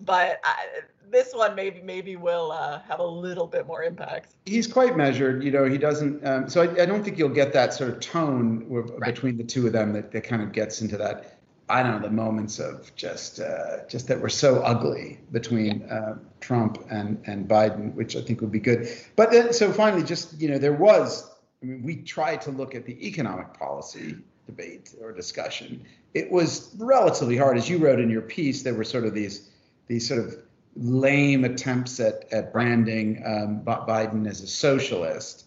but 0.00 0.40
I, 0.44 0.66
this 1.10 1.34
one 1.34 1.54
maybe 1.54 1.82
maybe 1.82 2.16
will 2.16 2.50
uh, 2.52 2.80
have 2.88 3.00
a 3.00 3.06
little 3.06 3.46
bit 3.46 3.66
more 3.66 3.82
impact. 3.82 4.34
He's 4.46 4.66
quite 4.66 4.96
measured, 4.96 5.44
you 5.44 5.50
know. 5.50 5.64
He 5.64 5.76
doesn't. 5.78 6.26
Um, 6.26 6.48
so 6.48 6.62
I, 6.62 6.82
I 6.82 6.86
don't 6.86 7.04
think 7.04 7.18
you'll 7.18 7.28
get 7.28 7.52
that 7.52 7.74
sort 7.74 7.90
of 7.90 8.00
tone 8.00 8.68
with, 8.68 8.90
Right. 8.90 9.14
between 9.14 9.36
the 9.36 9.44
two 9.44 9.66
of 9.66 9.72
them 9.74 9.92
that, 9.92 10.10
that 10.12 10.24
kind 10.24 10.42
of 10.42 10.52
gets 10.52 10.80
into 10.80 10.96
that. 10.96 11.38
I 11.68 11.82
don't 11.82 12.00
know 12.02 12.08
the 12.08 12.14
moments 12.14 12.58
of 12.58 12.94
just 12.96 13.40
uh, 13.40 13.86
just 13.88 14.08
that 14.08 14.20
were 14.20 14.28
so 14.30 14.60
ugly 14.62 15.20
between 15.32 15.82
uh, 15.84 16.16
Trump 16.40 16.82
and 16.90 17.22
and 17.26 17.46
Biden, 17.46 17.94
which 17.94 18.16
I 18.16 18.22
think 18.22 18.40
would 18.40 18.52
be 18.52 18.60
good. 18.60 18.88
But 19.16 19.30
then, 19.30 19.52
so 19.52 19.70
finally, 19.70 20.02
just 20.02 20.40
you 20.40 20.48
know, 20.48 20.58
there 20.58 20.72
was. 20.74 21.30
I 21.62 21.66
mean, 21.66 21.82
we 21.82 21.96
tried 21.96 22.40
to 22.42 22.50
look 22.50 22.74
at 22.74 22.84
the 22.84 23.06
economic 23.06 23.54
policy 23.54 24.16
debate 24.46 24.94
or 25.00 25.12
discussion. 25.12 25.84
It 26.14 26.30
was 26.30 26.74
relatively 26.78 27.36
hard, 27.36 27.56
as 27.56 27.68
you 27.68 27.78
wrote 27.78 28.00
in 28.00 28.10
your 28.10 28.22
piece. 28.22 28.62
There 28.62 28.74
were 28.74 28.84
sort 28.84 29.04
of 29.04 29.14
these 29.14 29.50
these 29.86 30.06
sort 30.08 30.20
of 30.20 30.36
lame 30.76 31.44
attempts 31.44 32.00
at, 32.00 32.32
at 32.32 32.52
branding 32.52 33.22
um, 33.24 33.62
Biden 33.64 34.28
as 34.28 34.40
a 34.40 34.46
socialist. 34.46 35.46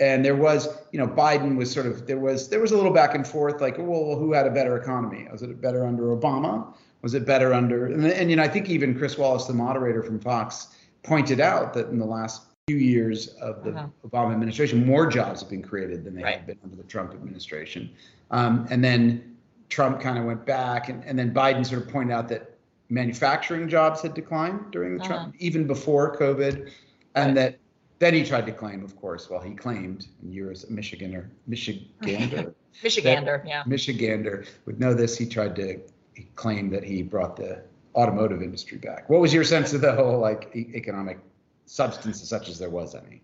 And 0.00 0.24
there 0.24 0.34
was, 0.34 0.68
you 0.90 0.98
know, 0.98 1.06
Biden 1.06 1.56
was 1.56 1.70
sort 1.70 1.86
of 1.86 2.06
there 2.06 2.18
was 2.18 2.48
there 2.48 2.60
was 2.60 2.72
a 2.72 2.76
little 2.76 2.92
back 2.92 3.14
and 3.14 3.26
forth, 3.26 3.60
like, 3.60 3.76
well, 3.78 4.16
who 4.16 4.32
had 4.32 4.46
a 4.46 4.50
better 4.50 4.76
economy? 4.76 5.28
Was 5.30 5.42
it 5.42 5.60
better 5.60 5.86
under 5.86 6.04
Obama? 6.04 6.74
Was 7.02 7.14
it 7.14 7.26
better 7.26 7.52
under? 7.52 7.86
And, 7.86 8.04
and 8.06 8.30
you 8.30 8.36
know, 8.36 8.42
I 8.42 8.48
think 8.48 8.68
even 8.68 8.98
Chris 8.98 9.16
Wallace, 9.16 9.44
the 9.44 9.52
moderator 9.54 10.02
from 10.02 10.18
Fox, 10.18 10.74
pointed 11.04 11.38
out 11.38 11.74
that 11.74 11.90
in 11.90 11.98
the 11.98 12.06
last 12.06 12.42
few 12.66 12.76
years 12.78 13.28
of 13.42 13.62
the 13.62 13.70
Uh-huh. 13.72 13.88
Obama 14.08 14.32
administration, 14.32 14.86
more 14.86 15.06
jobs 15.06 15.40
have 15.40 15.50
been 15.50 15.60
created 15.62 16.02
than 16.04 16.14
they 16.14 16.22
Right. 16.22 16.36
have 16.38 16.46
been 16.46 16.58
under 16.64 16.76
the 16.76 16.82
Trump 16.84 17.12
administration. 17.12 17.90
Um, 18.30 18.66
and 18.70 18.82
then 18.82 19.36
Trump 19.68 20.00
kind 20.00 20.16
of 20.18 20.24
went 20.24 20.46
back, 20.46 20.88
and, 20.88 21.04
and 21.04 21.18
then 21.18 21.34
Biden 21.34 21.66
sort 21.66 21.82
of 21.82 21.88
pointed 21.88 22.14
out 22.14 22.28
that 22.28 22.56
manufacturing 22.88 23.68
jobs 23.68 24.00
had 24.00 24.14
declined 24.14 24.70
during 24.70 24.96
the 24.96 25.04
Trump, 25.04 25.34
even 25.38 25.66
before 25.66 26.16
COVID, 26.16 26.70
and 27.14 27.26
Right. 27.26 27.34
that 27.34 27.58
then 27.98 28.14
he 28.14 28.24
tried 28.24 28.46
to 28.46 28.52
claim, 28.52 28.82
of 28.82 28.96
course, 28.96 29.28
well, 29.30 29.40
he 29.40 29.54
claimed, 29.54 30.06
and 30.22 30.32
you're 30.32 30.50
a 30.50 30.54
Michiganer, 30.54 31.26
Michigander, 31.48 32.54
Michigander, 32.82 33.42
yeah. 33.46 33.62
Michigander 33.66 34.46
would 34.64 34.80
know 34.80 34.94
this. 34.94 35.16
He 35.18 35.26
tried 35.26 35.54
to 35.56 35.80
he 36.14 36.24
claimed 36.36 36.72
that 36.72 36.84
he 36.84 37.02
brought 37.02 37.36
the 37.36 37.60
automotive 37.96 38.40
industry 38.40 38.78
back. 38.78 39.08
What 39.10 39.20
was 39.20 39.34
your 39.34 39.42
sense 39.44 39.72
of 39.72 39.80
the 39.80 39.92
whole 39.92 40.18
like 40.18 40.50
e- 40.54 40.70
economic 40.74 41.18
substance, 41.66 42.26
such 42.26 42.48
as 42.48 42.58
there 42.58 42.70
was 42.70 42.94
any? 42.94 43.20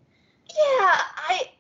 Yeah, 0.49 1.01
I 1.17 1.51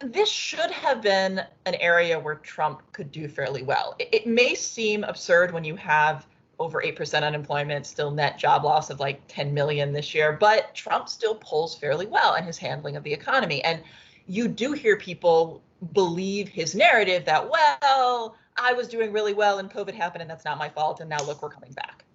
this 0.00 0.28
should 0.28 0.70
have 0.70 1.00
been 1.00 1.42
an 1.64 1.74
area 1.76 2.18
where 2.18 2.34
Trump 2.36 2.82
could 2.92 3.10
do 3.10 3.28
fairly 3.28 3.62
well. 3.62 3.94
It, 3.98 4.08
it 4.12 4.26
may 4.26 4.54
seem 4.54 5.04
absurd 5.04 5.52
when 5.52 5.64
you 5.64 5.74
have 5.76 6.26
over 6.58 6.82
8% 6.82 7.22
unemployment, 7.22 7.86
still 7.86 8.10
net 8.10 8.38
job 8.38 8.64
loss 8.64 8.90
of 8.90 9.00
like 9.00 9.20
10 9.28 9.52
million 9.52 9.92
this 9.92 10.14
year, 10.14 10.32
but 10.32 10.74
Trump 10.74 11.08
still 11.08 11.34
pulls 11.36 11.76
fairly 11.76 12.06
well 12.06 12.34
in 12.34 12.44
his 12.44 12.58
handling 12.58 12.96
of 12.96 13.02
the 13.04 13.12
economy. 13.12 13.62
And 13.64 13.82
you 14.26 14.48
do 14.48 14.72
hear 14.72 14.96
people 14.96 15.62
believe 15.92 16.48
his 16.48 16.74
narrative 16.74 17.24
that, 17.26 17.48
well, 17.50 18.36
I 18.56 18.72
was 18.72 18.88
doing 18.88 19.12
really 19.12 19.34
well 19.34 19.58
and 19.58 19.70
COVID 19.70 19.94
happened 19.94 20.22
and 20.22 20.30
that's 20.30 20.44
not 20.44 20.58
my 20.58 20.70
fault. 20.70 21.00
And 21.00 21.10
now 21.10 21.22
look, 21.24 21.42
we're 21.42 21.50
coming 21.50 21.72
back. 21.72 22.05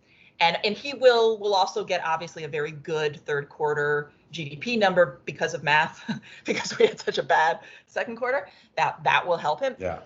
And, 0.42 0.58
and 0.66 0.76
he 0.76 0.94
will 0.94 1.38
will 1.40 1.54
also 1.56 1.84
get 1.86 2.04
obviously 2.06 2.44
a 2.44 2.48
very 2.50 2.72
good 2.72 3.22
third 3.26 3.48
quarter 3.48 4.12
GDP 4.34 4.78
number 4.78 5.22
because 5.26 5.54
of 5.54 5.64
math, 5.64 6.04
because 6.46 6.78
we 6.78 6.88
had 6.88 7.00
such 7.00 7.18
a 7.18 7.24
bad 7.24 7.60
second 7.88 8.18
quarter. 8.18 8.50
That 8.76 9.02
that 9.04 9.26
will 9.26 9.38
help 9.38 9.62
him 9.62 9.76
Yeah. 9.80 10.00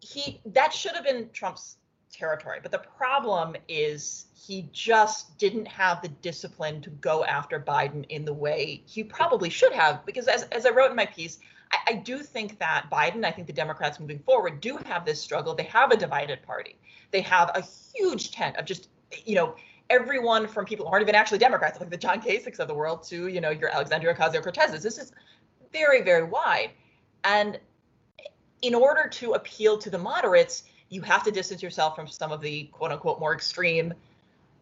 he 0.00 0.40
that 0.46 0.72
should 0.74 0.92
have 0.94 1.04
been 1.04 1.30
Trump's 1.32 1.78
territory. 2.12 2.58
But 2.62 2.72
the 2.72 2.78
problem 2.98 3.56
is 3.68 4.26
he 4.34 4.68
just 4.72 5.36
didn't 5.38 5.66
have 5.66 6.02
the 6.02 6.08
discipline 6.08 6.80
to 6.82 6.90
go 6.90 7.24
after 7.24 7.60
Biden 7.60 8.04
in 8.08 8.24
the 8.24 8.32
way 8.32 8.82
he 8.86 9.04
probably 9.04 9.50
should 9.50 9.72
have. 9.72 10.04
Because 10.06 10.28
as, 10.28 10.44
as 10.44 10.66
I 10.66 10.70
wrote 10.70 10.90
in 10.90 10.96
my 10.96 11.06
piece, 11.06 11.38
I, 11.72 11.78
I 11.88 11.92
do 11.94 12.20
think 12.20 12.58
that 12.58 12.86
Biden, 12.90 13.24
I 13.24 13.30
think 13.32 13.46
the 13.46 13.52
Democrats 13.52 14.00
moving 14.00 14.20
forward 14.20 14.60
do 14.60 14.78
have 14.86 15.04
this 15.04 15.20
struggle. 15.20 15.54
They 15.54 15.64
have 15.64 15.90
a 15.90 15.96
divided 15.96 16.42
party. 16.42 16.76
They 17.10 17.20
have 17.22 17.50
a 17.54 17.64
huge 17.94 18.30
tent 18.30 18.56
of 18.56 18.64
just, 18.64 18.88
you 19.24 19.34
know, 19.34 19.56
everyone 19.90 20.48
from 20.48 20.64
people 20.64 20.86
who 20.86 20.92
aren't 20.92 21.02
even 21.02 21.14
actually 21.14 21.38
Democrats, 21.38 21.80
like 21.80 21.90
the 21.90 21.96
John 21.96 22.20
Kasichs 22.20 22.58
of 22.58 22.68
the 22.68 22.74
world, 22.74 23.02
to, 23.04 23.28
you 23.28 23.40
know, 23.40 23.50
your 23.50 23.70
Alexandria 23.70 24.14
Ocasio 24.14 24.42
Cortez's. 24.42 24.82
This 24.82 24.98
is 24.98 25.12
very, 25.72 26.02
very 26.02 26.24
wide. 26.24 26.70
And 27.24 27.58
in 28.62 28.74
order 28.74 29.08
to 29.08 29.32
appeal 29.32 29.78
to 29.78 29.90
the 29.90 29.98
moderates, 29.98 30.64
you 30.88 31.02
have 31.02 31.22
to 31.24 31.30
distance 31.30 31.62
yourself 31.62 31.96
from 31.96 32.06
some 32.06 32.32
of 32.32 32.40
the 32.40 32.64
quote 32.64 32.92
unquote 32.92 33.20
more 33.20 33.34
extreme 33.34 33.92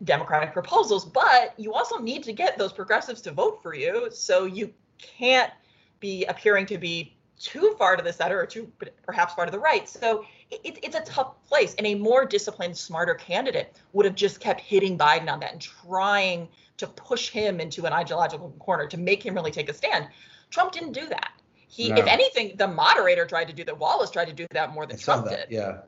Democratic 0.02 0.52
proposals, 0.52 1.04
but 1.04 1.54
you 1.56 1.72
also 1.72 1.98
need 1.98 2.24
to 2.24 2.32
get 2.32 2.58
those 2.58 2.72
progressives 2.72 3.20
to 3.22 3.30
vote 3.30 3.62
for 3.62 3.74
you. 3.74 4.08
So 4.10 4.44
you 4.44 4.72
can't 4.98 5.52
be 6.00 6.24
appearing 6.24 6.66
to 6.66 6.78
be 6.78 7.16
too 7.38 7.74
far 7.78 7.96
to 7.96 8.02
the 8.02 8.12
center 8.12 8.38
or 8.38 8.46
too 8.46 8.70
perhaps 9.04 9.34
far 9.34 9.44
to 9.44 9.52
the 9.52 9.58
right. 9.58 9.88
So 9.88 10.24
it, 10.50 10.78
it's 10.82 10.96
a 10.96 11.00
tough 11.00 11.34
place. 11.46 11.74
And 11.76 11.86
a 11.86 11.94
more 11.94 12.24
disciplined, 12.24 12.76
smarter 12.76 13.14
candidate 13.14 13.76
would 13.92 14.04
have 14.06 14.14
just 14.14 14.40
kept 14.40 14.60
hitting 14.60 14.98
Biden 14.98 15.30
on 15.30 15.40
that 15.40 15.52
and 15.52 15.60
trying 15.60 16.48
to 16.78 16.86
push 16.86 17.30
him 17.30 17.60
into 17.60 17.86
an 17.86 17.92
ideological 17.92 18.50
corner 18.58 18.86
to 18.88 18.96
make 18.96 19.24
him 19.24 19.34
really 19.34 19.50
take 19.50 19.68
a 19.68 19.74
stand. 19.74 20.08
Trump 20.50 20.72
didn't 20.72 20.92
do 20.92 21.06
that. 21.06 21.30
He, 21.68 21.88
No. 21.88 21.96
if 21.96 22.06
anything, 22.06 22.56
the 22.56 22.68
moderator 22.68 23.26
tried 23.26 23.48
to 23.48 23.52
do 23.52 23.64
that. 23.64 23.78
Wallace 23.78 24.10
tried 24.10 24.26
to 24.26 24.32
do 24.32 24.46
that 24.52 24.72
more 24.72 24.86
than 24.86 24.98
saw 24.98 25.14
Trump 25.14 25.28
did. 25.30 25.46
Yeah. 25.50 25.78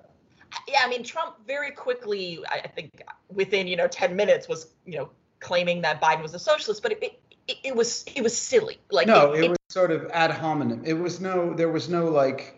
Yeah, 0.69 0.79
I 0.83 0.89
mean, 0.89 1.03
Trump 1.03 1.37
very 1.47 1.73
quickly, 1.73 2.41
I 2.49 2.61
I 2.65 2.69
think 2.69 3.03
within 3.29 3.67
you 3.67 3.77
know 3.77 3.89
ten 3.89 4.15
minutes, 4.17 4.49
was 4.49 4.69
you 4.85 4.97
know 4.97 5.11
claiming 5.41 5.83
that 5.83 6.01
Biden 6.01 6.23
was 6.23 6.35
a 6.35 6.39
socialist, 6.39 6.83
but 6.83 6.93
it 6.93 7.21
it, 7.49 7.57
it 7.65 7.77
was 7.77 8.05
it 8.15 8.23
was 8.23 8.37
silly. 8.37 8.79
Like 8.91 9.07
no, 9.07 9.33
it, 9.33 9.49
was 9.49 9.59
sort 9.69 9.91
of 9.91 10.11
ad 10.13 10.31
hominem. 10.31 10.83
It 10.85 10.95
was 10.95 11.21
no, 11.21 11.55
there 11.55 11.69
was 11.69 11.89
no 11.89 12.07
like, 12.07 12.56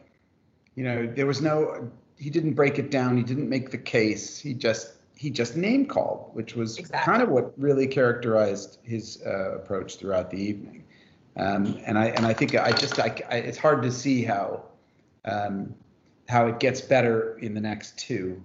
you 0.79 0.85
know, 0.85 1.09
there 1.09 1.27
was 1.27 1.43
no. 1.43 1.91
He 2.19 2.31
didn't 2.31 2.55
break 2.55 2.79
it 2.79 2.89
down. 2.89 3.17
He 3.17 3.25
didn't 3.25 3.49
make 3.49 3.73
the 3.73 3.79
case. 3.79 4.39
He 4.39 4.55
just 4.55 4.93
he 5.17 5.29
just 5.29 5.57
name 5.57 5.87
called, 5.87 6.31
which 6.35 6.55
was 6.55 6.79
Exactly. 6.79 7.13
kind 7.13 7.21
of 7.21 7.31
what 7.31 7.53
really 7.59 7.89
characterized 7.89 8.79
his 8.85 9.21
uh, 9.27 9.57
approach 9.57 9.97
throughout 9.97 10.31
the 10.31 10.37
evening. 10.37 10.85
Um, 11.37 11.81
and 11.85 11.99
I 11.99 12.07
and 12.11 12.25
I 12.25 12.33
think 12.33 12.55
I 12.55 12.71
just 12.71 13.01
I, 13.01 13.21
I 13.29 13.39
it's 13.39 13.59
hard 13.59 13.83
to 13.83 13.91
see 13.91 14.23
how 14.23 14.67
um, 15.25 15.75
how 16.29 16.47
it 16.47 16.61
gets 16.61 16.81
better 16.81 17.37
in 17.39 17.55
the 17.55 17.61
next 17.61 17.99
two 17.99 18.41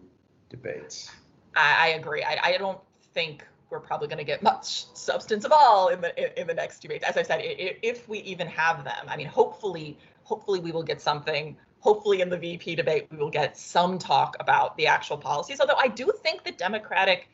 debates. 0.49 1.11
I, 1.55 1.85
I 1.85 1.87
agree. 1.89 2.23
I, 2.23 2.39
I 2.41 2.57
don't 2.57 2.79
think 3.13 3.45
we're 3.69 3.79
probably 3.79 4.07
going 4.07 4.17
to 4.17 4.23
get 4.23 4.41
much 4.41 4.87
substance 4.95 5.45
of 5.45 5.51
all 5.51 5.89
in 5.89 6.01
the 6.01 6.17
in, 6.19 6.41
in 6.41 6.47
the 6.47 6.55
next 6.55 6.79
debate. 6.79 7.03
As 7.03 7.15
I 7.15 7.21
said, 7.21 7.41
if 7.43 8.09
we 8.09 8.21
even 8.21 8.47
have 8.47 8.83
them, 8.83 9.05
I 9.07 9.17
mean, 9.17 9.27
hopefully, 9.27 9.99
hopefully 10.23 10.59
we 10.59 10.71
will 10.71 10.81
get 10.81 10.99
something. 10.99 11.55
Hopefully, 11.83 12.21
in 12.21 12.29
the 12.29 12.37
VP 12.37 12.75
debate, 12.75 13.07
we 13.11 13.17
will 13.17 13.29
get 13.29 13.57
some 13.57 13.99
talk 13.99 14.37
about 14.39 14.77
the 14.77 14.87
actual 14.87 15.17
policies. 15.17 15.59
Although 15.59 15.75
I 15.75 15.89
do 15.89 16.13
think 16.23 16.45
the 16.45 16.53
Democratic 16.53 17.27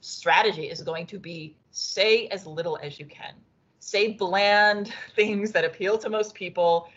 strategy 0.00 0.70
is 0.70 0.82
going 0.82 1.04
to 1.06 1.18
be 1.18 1.56
say 1.72 2.28
as 2.28 2.46
little 2.46 2.78
as 2.80 3.00
you 3.00 3.06
can, 3.06 3.34
say 3.80 4.12
bland 4.12 4.94
things 5.16 5.50
that 5.50 5.64
appeal 5.64 5.98
to 5.98 6.08
most 6.08 6.32
people. 6.34 6.88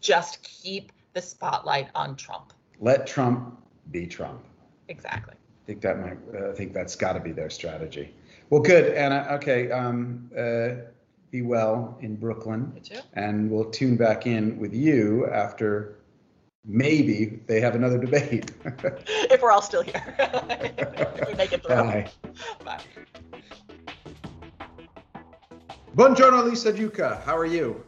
Just 0.00 0.42
keep 0.42 0.90
the 1.12 1.22
spotlight 1.22 1.88
on 1.94 2.16
Trump. 2.16 2.52
Let 2.80 3.06
Trump 3.06 3.56
be 3.92 4.04
Trump. 4.04 4.44
Exactly. 4.88 5.34
I 5.34 5.66
think 5.68 5.82
that 5.82 6.00
might. 6.00 6.18
Uh, 6.34 6.50
I 6.50 6.52
think 6.52 6.72
that's 6.72 6.96
got 6.96 7.12
to 7.12 7.20
be 7.20 7.30
their 7.30 7.48
strategy. 7.48 8.12
Well, 8.50 8.60
good, 8.60 8.92
Anna. 8.94 9.28
Okay. 9.34 9.70
Um, 9.70 10.28
uh, 10.36 10.82
Be 11.30 11.42
well 11.42 11.96
in 12.00 12.16
Brooklyn. 12.16 12.72
You 12.74 12.80
too. 12.80 13.00
And 13.12 13.48
we'll 13.48 13.70
tune 13.70 13.96
back 13.96 14.26
in 14.26 14.58
with 14.58 14.74
you 14.74 15.26
after 15.26 15.98
maybe 16.64 17.40
they 17.46 17.60
have 17.60 17.74
another 17.74 17.98
debate. 17.98 18.52
if 19.06 19.42
we're 19.42 19.52
all 19.52 19.62
still 19.62 19.82
here. 19.82 20.14
if 20.18 21.28
we 21.28 21.34
make 21.34 21.52
it 21.52 21.62
through. 21.62 21.76
Bye. 21.76 22.10
Bye. 22.64 22.80
Buongiorno, 25.94 26.44
Lisa 26.44 26.72
Jucca. 26.72 27.22
How 27.24 27.36
are 27.36 27.46
you? 27.46 27.84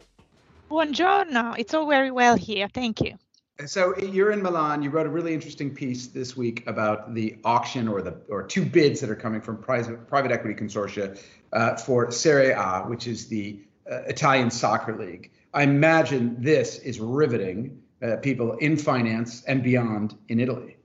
Buongiorno. 0.69 1.57
It's 1.57 1.73
all 1.73 1.87
very 1.87 2.11
well 2.11 2.35
here. 2.35 2.67
Thank 2.69 3.01
you. 3.01 3.17
So 3.65 3.97
you're 3.97 4.31
in 4.31 4.41
Milan. 4.43 4.83
You 4.83 4.91
wrote 4.91 5.07
a 5.07 5.09
really 5.09 5.33
interesting 5.33 5.73
piece 5.73 6.07
this 6.07 6.37
week 6.37 6.65
about 6.67 7.15
the 7.15 7.37
auction 7.43 7.87
or 7.87 8.03
the 8.03 8.21
or 8.29 8.43
two 8.43 8.63
bids 8.63 9.01
that 9.01 9.09
are 9.09 9.15
coming 9.15 9.41
from 9.41 9.57
private 9.57 10.07
private 10.07 10.31
equity 10.31 10.53
consortia 10.53 11.19
uh, 11.53 11.75
for 11.75 12.11
Serie 12.11 12.51
A, 12.51 12.83
which 12.85 13.07
is 13.07 13.27
the 13.27 13.59
uh, 13.91 14.01
Italian 14.03 14.51
soccer 14.51 14.95
league. 14.95 15.31
I 15.53 15.63
imagine 15.63 16.35
this 16.39 16.77
is 16.79 16.99
riveting 16.99 17.81
uh, 18.01 18.17
people 18.17 18.53
in 18.57 18.77
finance 18.77 19.43
and 19.47 19.63
beyond 19.63 20.15
in 20.29 20.39
Italy. 20.39 20.77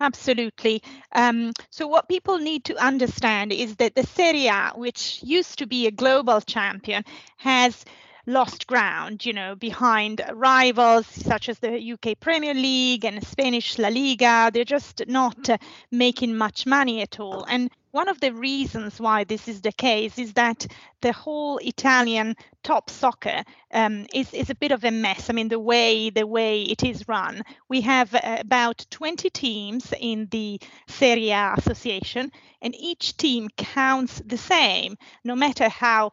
Absolutely. 0.00 0.82
Um, 1.14 1.52
so, 1.70 1.86
what 1.86 2.08
people 2.08 2.38
need 2.38 2.64
to 2.64 2.76
understand 2.76 3.52
is 3.52 3.76
that 3.76 3.94
the 3.94 4.02
Serie 4.02 4.48
A, 4.48 4.72
which 4.74 5.20
used 5.22 5.58
to 5.60 5.66
be 5.66 5.86
a 5.86 5.92
global 5.92 6.40
champion, 6.40 7.04
has 7.36 7.84
lost 8.26 8.66
ground, 8.66 9.24
you 9.24 9.32
know, 9.32 9.54
behind 9.54 10.20
rivals 10.32 11.06
such 11.06 11.48
as 11.48 11.58
the 11.58 11.92
UK 11.92 12.18
Premier 12.18 12.54
League 12.54 13.04
and 13.04 13.24
Spanish 13.26 13.78
La 13.78 13.88
Liga. 13.88 14.50
They're 14.52 14.64
just 14.64 15.02
not 15.06 15.48
uh, 15.48 15.58
making 15.90 16.36
much 16.36 16.66
money 16.66 17.02
at 17.02 17.20
all. 17.20 17.44
And 17.44 17.70
one 17.92 18.08
of 18.08 18.20
the 18.20 18.32
reasons 18.32 18.98
why 18.98 19.22
this 19.24 19.46
is 19.48 19.60
the 19.60 19.70
case 19.72 20.18
is 20.18 20.32
that 20.32 20.66
the 21.02 21.12
whole 21.12 21.58
Italian 21.58 22.34
top 22.62 22.90
soccer 22.90 23.42
um, 23.72 24.06
is 24.14 24.32
is 24.32 24.50
a 24.50 24.54
bit 24.54 24.72
of 24.72 24.84
a 24.84 24.90
mess. 24.90 25.28
I 25.28 25.34
mean, 25.34 25.48
the 25.48 25.58
way 25.58 26.10
the 26.10 26.26
way 26.26 26.62
it 26.62 26.82
is 26.82 27.06
run, 27.06 27.42
we 27.68 27.82
have 27.82 28.14
uh, 28.14 28.38
about 28.40 28.84
20 28.90 29.30
teams 29.30 29.92
in 30.00 30.26
the 30.30 30.58
Serie 30.88 31.30
A 31.30 31.54
association, 31.56 32.32
and 32.62 32.74
each 32.74 33.16
team 33.16 33.48
counts 33.56 34.22
the 34.24 34.38
same, 34.38 34.96
no 35.22 35.34
matter 35.36 35.68
how 35.68 36.12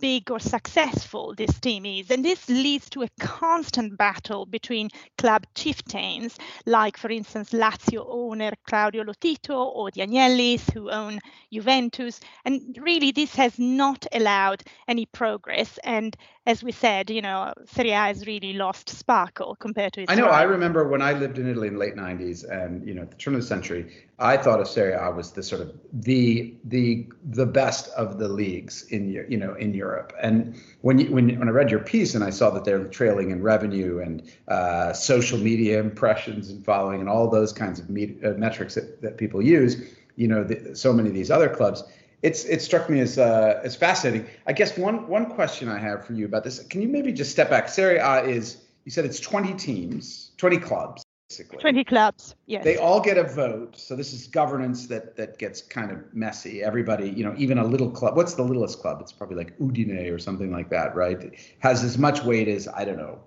big 0.00 0.30
or 0.30 0.38
successful 0.38 1.34
this 1.36 1.58
team 1.60 1.84
is. 1.86 2.10
And 2.10 2.24
this 2.24 2.48
leads 2.48 2.88
to 2.90 3.02
a 3.02 3.08
constant 3.20 3.96
battle 3.96 4.46
between 4.46 4.90
club 5.18 5.46
chieftains, 5.54 6.38
like, 6.66 6.96
for 6.96 7.10
instance, 7.10 7.50
Lazio 7.50 8.04
owner 8.08 8.52
Claudio 8.68 9.04
Lotito 9.04 9.56
or 9.74 9.90
the 9.90 10.02
Agnellis, 10.02 10.70
who 10.72 10.90
own 10.90 11.18
Juventus. 11.52 12.20
And 12.44 12.76
really, 12.80 13.12
this 13.12 13.34
has 13.36 13.58
not 13.58 14.06
allowed 14.12 14.62
any 14.88 15.06
progress. 15.06 15.78
And 15.84 16.16
as 16.44 16.64
we 16.64 16.72
said, 16.72 17.08
you 17.08 17.22
know, 17.22 17.52
Serie 17.66 17.90
A 17.90 17.96
has 17.96 18.26
really 18.26 18.52
lost 18.54 18.88
sparkle 18.88 19.54
compared 19.60 19.92
to 19.92 20.02
its 20.02 20.10
I 20.10 20.16
know. 20.16 20.26
I 20.26 20.42
remember 20.42 20.88
when 20.88 21.00
I 21.00 21.12
lived 21.12 21.38
in 21.38 21.48
Italy 21.48 21.68
in 21.68 21.74
the 21.74 21.80
late 21.80 21.94
'90s, 21.94 22.44
and 22.50 22.86
you 22.86 22.94
know, 22.94 23.02
at 23.02 23.12
the 23.12 23.16
turn 23.16 23.34
of 23.34 23.40
the 23.40 23.46
century, 23.46 23.94
I 24.18 24.36
thought 24.36 24.60
of 24.60 24.66
Serie 24.66 24.94
A 24.94 25.12
was 25.12 25.30
the 25.32 25.42
sort 25.42 25.60
of 25.60 25.72
the 25.92 26.56
the 26.64 27.06
the 27.30 27.46
best 27.46 27.90
of 27.90 28.18
the 28.18 28.28
leagues 28.28 28.82
in 28.90 29.08
you 29.08 29.36
know 29.36 29.54
in 29.54 29.72
Europe. 29.72 30.12
And 30.20 30.60
when 30.80 30.98
you, 30.98 31.12
when 31.12 31.38
when 31.38 31.48
I 31.48 31.52
read 31.52 31.70
your 31.70 31.80
piece 31.80 32.16
and 32.16 32.24
I 32.24 32.30
saw 32.30 32.50
that 32.50 32.64
they're 32.64 32.84
trailing 32.86 33.30
in 33.30 33.40
revenue 33.40 34.00
and 34.00 34.28
uh, 34.48 34.92
social 34.92 35.38
media 35.38 35.78
impressions 35.78 36.50
and 36.50 36.64
following 36.64 37.00
and 37.00 37.08
all 37.08 37.30
those 37.30 37.52
kinds 37.52 37.78
of 37.78 37.88
me- 37.88 38.16
uh, 38.24 38.30
metrics 38.30 38.74
that, 38.74 39.00
that 39.02 39.16
people 39.16 39.40
use, 39.40 39.76
you 40.16 40.26
know, 40.26 40.42
the, 40.42 40.74
so 40.74 40.92
many 40.92 41.08
of 41.08 41.14
these 41.14 41.30
other 41.30 41.48
clubs. 41.48 41.84
It's 42.22 42.44
it 42.44 42.62
struck 42.62 42.88
me 42.88 43.00
as 43.00 43.18
uh, 43.18 43.60
as 43.64 43.74
fascinating. 43.74 44.26
I 44.46 44.52
guess 44.52 44.78
one 44.78 45.08
one 45.08 45.26
question 45.26 45.68
I 45.68 45.78
have 45.78 46.06
for 46.06 46.12
you 46.12 46.24
about 46.24 46.44
this. 46.44 46.62
Can 46.64 46.80
you 46.80 46.88
maybe 46.88 47.12
just 47.12 47.30
step 47.30 47.50
back? 47.50 47.68
Serie 47.68 47.98
A 47.98 48.24
is 48.24 48.58
you 48.84 48.90
said 48.90 49.04
it's 49.04 49.20
20 49.20 49.54
teams, 49.54 50.32
20 50.38 50.58
clubs 50.58 51.02
basically. 51.32 51.58
20 51.58 51.84
clubs, 51.84 52.34
yes. 52.46 52.64
They 52.64 52.76
all 52.76 53.00
get 53.00 53.16
a 53.16 53.24
vote. 53.24 53.76
So 53.76 53.96
this 53.96 54.12
is 54.12 54.26
governance 54.26 54.86
that 54.88 55.16
that 55.16 55.38
gets 55.38 55.62
kind 55.62 55.90
of 55.90 55.98
messy. 56.12 56.62
Everybody, 56.62 57.08
you 57.08 57.24
know, 57.24 57.34
even 57.38 57.58
a 57.58 57.64
little 57.64 57.90
club. 57.90 58.16
What's 58.16 58.34
the 58.34 58.42
littlest 58.42 58.80
club? 58.80 58.98
It's 59.00 59.12
probably 59.12 59.36
like 59.36 59.58
Udine 59.58 60.12
or 60.12 60.18
something 60.18 60.52
like 60.52 60.68
that, 60.70 60.94
right? 60.94 61.34
Has 61.60 61.82
as 61.82 61.98
much 61.98 62.22
weight 62.22 62.48
as 62.48 62.68
I 62.68 62.84
don't 62.84 62.98
know, 62.98 63.18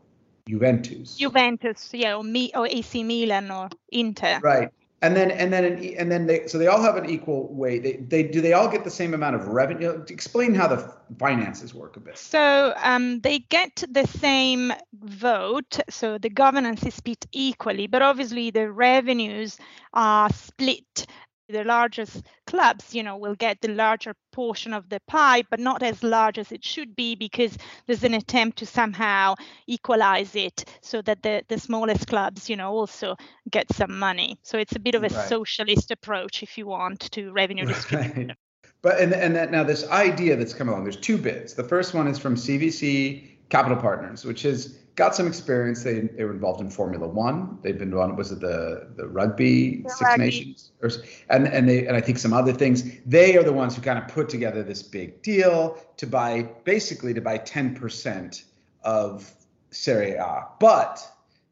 Juventus. 0.47 1.17
Juventus, 1.17 1.89
yeah, 1.93 2.15
or, 2.15 2.23
me 2.23 2.51
or 2.53 2.67
AC 2.67 3.03
Milan 3.03 3.51
or 3.51 3.69
Inter. 3.89 4.39
Right. 4.41 4.69
And 5.01 5.15
then 5.15 5.29
and 5.29 5.51
then 5.51 5.65
an, 5.65 5.83
and 5.97 6.11
then 6.11 6.25
they 6.25 6.47
so 6.47 6.57
they 6.57 6.67
all 6.67 6.81
have 6.81 6.95
an 6.95 7.09
equal 7.09 7.53
weight. 7.53 7.83
They 7.83 7.93
they 7.93 8.23
do 8.23 8.41
they 8.41 8.53
all 8.53 8.69
get 8.69 8.83
the 8.83 8.89
same 8.89 9.13
amount 9.13 9.35
of 9.35 9.47
revenue? 9.47 10.03
Explain 10.09 10.55
how 10.55 10.67
the 10.67 10.93
finances 11.19 11.73
work 11.73 11.97
a 11.97 11.99
bit. 11.99 12.17
So 12.17 12.73
um, 12.81 13.19
they 13.19 13.39
get 13.39 13.83
the 13.89 14.07
same 14.07 14.73
vote, 15.03 15.79
so 15.89 16.17
the 16.17 16.29
governance 16.29 16.83
is 16.83 16.95
split 16.95 17.25
equally, 17.33 17.87
but 17.87 18.01
obviously 18.01 18.51
the 18.51 18.71
revenues 18.71 19.57
are 19.93 20.31
split. 20.31 21.05
The 21.49 21.63
largest 21.63 22.23
clubs, 22.47 22.95
you 22.95 23.03
know, 23.03 23.17
will 23.17 23.35
get 23.35 23.61
the 23.61 23.67
larger 23.69 24.15
portion 24.31 24.73
of 24.73 24.89
the 24.89 24.99
pie, 25.07 25.43
but 25.49 25.59
not 25.59 25.83
as 25.83 26.01
large 26.03 26.37
as 26.39 26.51
it 26.51 26.63
should 26.65 26.95
be 26.95 27.15
because 27.15 27.57
there's 27.85 28.03
an 28.03 28.15
attempt 28.15 28.57
to 28.59 28.65
somehow 28.65 29.35
equalize 29.67 30.35
it 30.35 30.65
so 30.81 31.01
that 31.03 31.21
the, 31.21 31.43
the 31.47 31.59
smallest 31.59 32.07
clubs, 32.07 32.49
you 32.49 32.55
know, 32.55 32.71
also 32.71 33.15
get 33.51 33.71
some 33.73 33.97
money. 33.99 34.39
So 34.43 34.57
it's 34.57 34.75
a 34.75 34.79
bit 34.79 34.95
of 34.95 35.03
a 35.03 35.09
Right. 35.09 35.11
socialist 35.11 35.91
approach, 35.91 36.41
if 36.43 36.57
you 36.57 36.67
want, 36.67 37.11
to 37.11 37.31
revenue 37.31 37.65
distribution. 37.65 38.29
Right. 38.29 38.37
But 38.81 38.99
and 38.99 39.13
and 39.13 39.35
that, 39.35 39.49
now 39.51 39.63
this 39.63 39.87
idea 39.89 40.35
that's 40.35 40.53
come 40.53 40.69
along. 40.69 40.83
There's 40.83 40.95
two 40.97 41.17
bids. 41.17 41.55
The 41.55 41.63
first 41.63 41.95
one 41.95 42.07
is 42.07 42.19
from 42.19 42.35
CVC 42.35 43.49
Capital 43.49 43.77
Partners, 43.77 44.25
which 44.25 44.43
has 44.43 44.77
got 44.95 45.15
some 45.15 45.27
experience. 45.27 45.83
They 45.83 46.01
they 46.01 46.23
were 46.23 46.33
involved 46.33 46.61
in 46.61 46.69
Formula 46.69 47.07
One. 47.07 47.59
They've 47.61 47.77
been 47.77 47.93
on 47.93 48.15
was 48.15 48.31
it 48.31 48.39
the 48.39 48.87
the 48.95 49.07
rugby 49.07 49.81
The 49.83 49.89
Six 49.89 50.01
rugby. 50.01 50.23
Nations 50.23 50.71
or 50.81 50.89
and 51.29 51.47
and 51.47 51.67
they 51.67 51.87
and 51.87 51.95
I 51.95 52.01
think 52.01 52.17
some 52.17 52.33
other 52.33 52.53
things. 52.53 52.83
They 53.05 53.37
are 53.37 53.43
the 53.43 53.53
ones 53.53 53.75
who 53.75 53.81
kind 53.81 53.99
of 53.99 54.07
put 54.07 54.29
together 54.29 54.63
this 54.63 54.81
big 54.81 55.21
deal 55.21 55.77
to 55.97 56.07
buy 56.07 56.43
basically 56.63 57.13
to 57.13 57.21
buy 57.21 57.37
10% 57.37 58.43
of 58.83 59.31
Serie 59.71 60.13
A. 60.13 60.43
But 60.59 61.05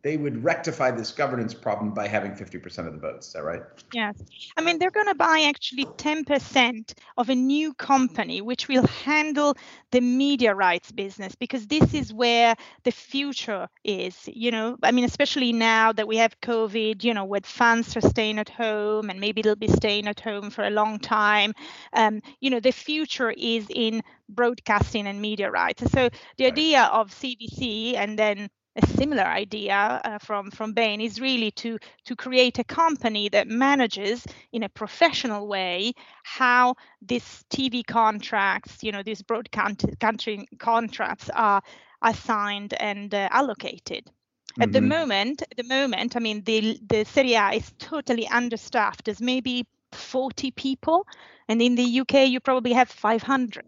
they 0.04 0.18
would 0.18 0.44
rectify 0.44 0.92
this 0.92 1.12
governance 1.12 1.54
problem 1.54 1.94
by 1.94 2.08
having 2.08 2.36
50% 2.36 2.88
of 2.88 2.94
the 2.94 3.00
votes. 3.00 3.28
Is 3.28 3.34
that 3.34 3.44
right? 3.44 3.64
Yes. 3.94 4.16
I 4.58 4.62
mean, 4.62 4.80
they're 4.80 4.92
going 4.92 5.08
to 5.08 5.16
buy 5.16 5.44
actually 5.48 5.88
10% 5.98 6.94
of 7.18 7.30
a 7.30 7.36
new 7.36 7.74
company 7.74 8.42
which 8.42 8.68
will 8.68 8.86
handle 8.88 9.56
the 9.92 10.02
media 10.02 10.54
rights 10.56 10.92
business 10.92 11.36
because 11.36 11.68
this 11.68 11.94
is 11.94 12.14
where 12.14 12.56
the 12.84 12.92
future 12.92 13.68
is. 13.84 14.30
You 14.32 14.52
know, 14.52 14.78
I 14.84 14.92
mean, 14.92 15.06
especially 15.06 15.54
now 15.54 15.92
that 15.94 16.08
we 16.08 16.18
have 16.18 16.40
COVID, 16.42 17.04
you 17.04 17.14
know, 17.14 17.26
with 17.26 17.46
fans 17.46 17.96
are 17.98 18.02
staying 18.02 18.40
at 18.40 18.50
home 18.50 19.10
and 19.10 19.20
maybe 19.20 19.42
they'll 19.42 19.56
be 19.56 19.68
staying 19.68 20.08
at 20.08 20.20
home 20.20 20.50
for 20.50 20.64
a 20.64 20.70
long 20.72 21.00
time. 21.00 21.54
Um, 21.94 22.22
you 22.40 22.50
know, 22.50 22.60
the 22.60 22.72
future 22.72 23.32
is 23.32 23.68
in 23.70 24.02
broadcasting 24.30 25.08
and 25.08 25.22
media 25.22 25.50
rights. 25.52 25.90
So 25.92 26.10
the 26.38 26.46
Right. 26.46 26.48
idea 26.48 26.84
of 26.84 27.12
CVC 27.14 27.96
and 27.96 28.18
then 28.18 28.50
a 28.76 28.86
similar 28.88 29.24
idea 29.24 30.02
uh, 30.04 30.18
from 30.20 30.52
from 30.52 30.74
Bain 30.74 31.02
is 31.02 31.20
really 31.22 31.52
to 31.52 31.78
to 32.06 32.16
create 32.16 32.60
a 32.60 32.64
company 32.64 33.30
that 33.30 33.48
manages 33.48 34.26
in 34.52 34.64
a 34.64 34.70
professional 34.70 35.48
way 35.48 35.94
how 36.24 36.76
these 37.02 37.44
TV 37.50 37.84
contracts, 37.84 38.84
you 38.84 38.92
know, 38.92 39.04
these 39.04 39.22
broadcasting 39.22 40.48
contracts 40.60 41.30
are 41.34 41.62
assigned 42.02 42.74
and 42.80 43.14
uh, 43.14 43.28
allocated. 43.32 44.12
At 44.60 44.72
the 44.72 44.82
Mhm. 44.82 44.82
moment, 44.82 45.42
at 45.42 45.58
the 45.58 45.64
moment, 45.64 46.16
I 46.16 46.20
mean, 46.20 46.44
the 46.44 46.80
the 46.88 47.04
Serie 47.06 47.34
A 47.36 47.52
is 47.54 47.72
totally 47.80 48.28
understaffed. 48.28 49.06
There's 49.06 49.22
maybe 49.22 49.66
40 49.92 50.52
people, 50.52 51.06
and 51.48 51.62
in 51.62 51.76
the 51.76 51.84
UK, 52.02 52.26
you 52.26 52.40
probably 52.40 52.74
have 52.74 52.90
500 52.90 53.66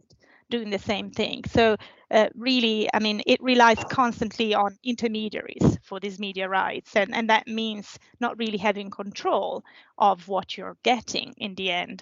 doing 0.49 0.69
the 0.69 0.79
same 0.79 1.09
thing. 1.11 1.43
So 1.47 1.75
uh, 2.11 2.29
really, 2.35 2.87
I 2.93 2.99
mean, 2.99 3.21
it 3.25 3.41
relies 3.41 3.83
constantly 3.89 4.53
on 4.53 4.77
intermediaries 4.83 5.77
for 5.81 5.99
these 5.99 6.19
media 6.19 6.47
rights, 6.47 6.95
and, 6.95 7.15
and 7.15 7.29
that 7.29 7.47
means 7.47 7.97
not 8.19 8.37
really 8.37 8.57
having 8.57 8.89
control 8.89 9.63
of 9.97 10.27
what 10.27 10.57
you're 10.57 10.77
getting 10.83 11.33
in 11.37 11.55
the 11.55 11.71
end. 11.71 12.01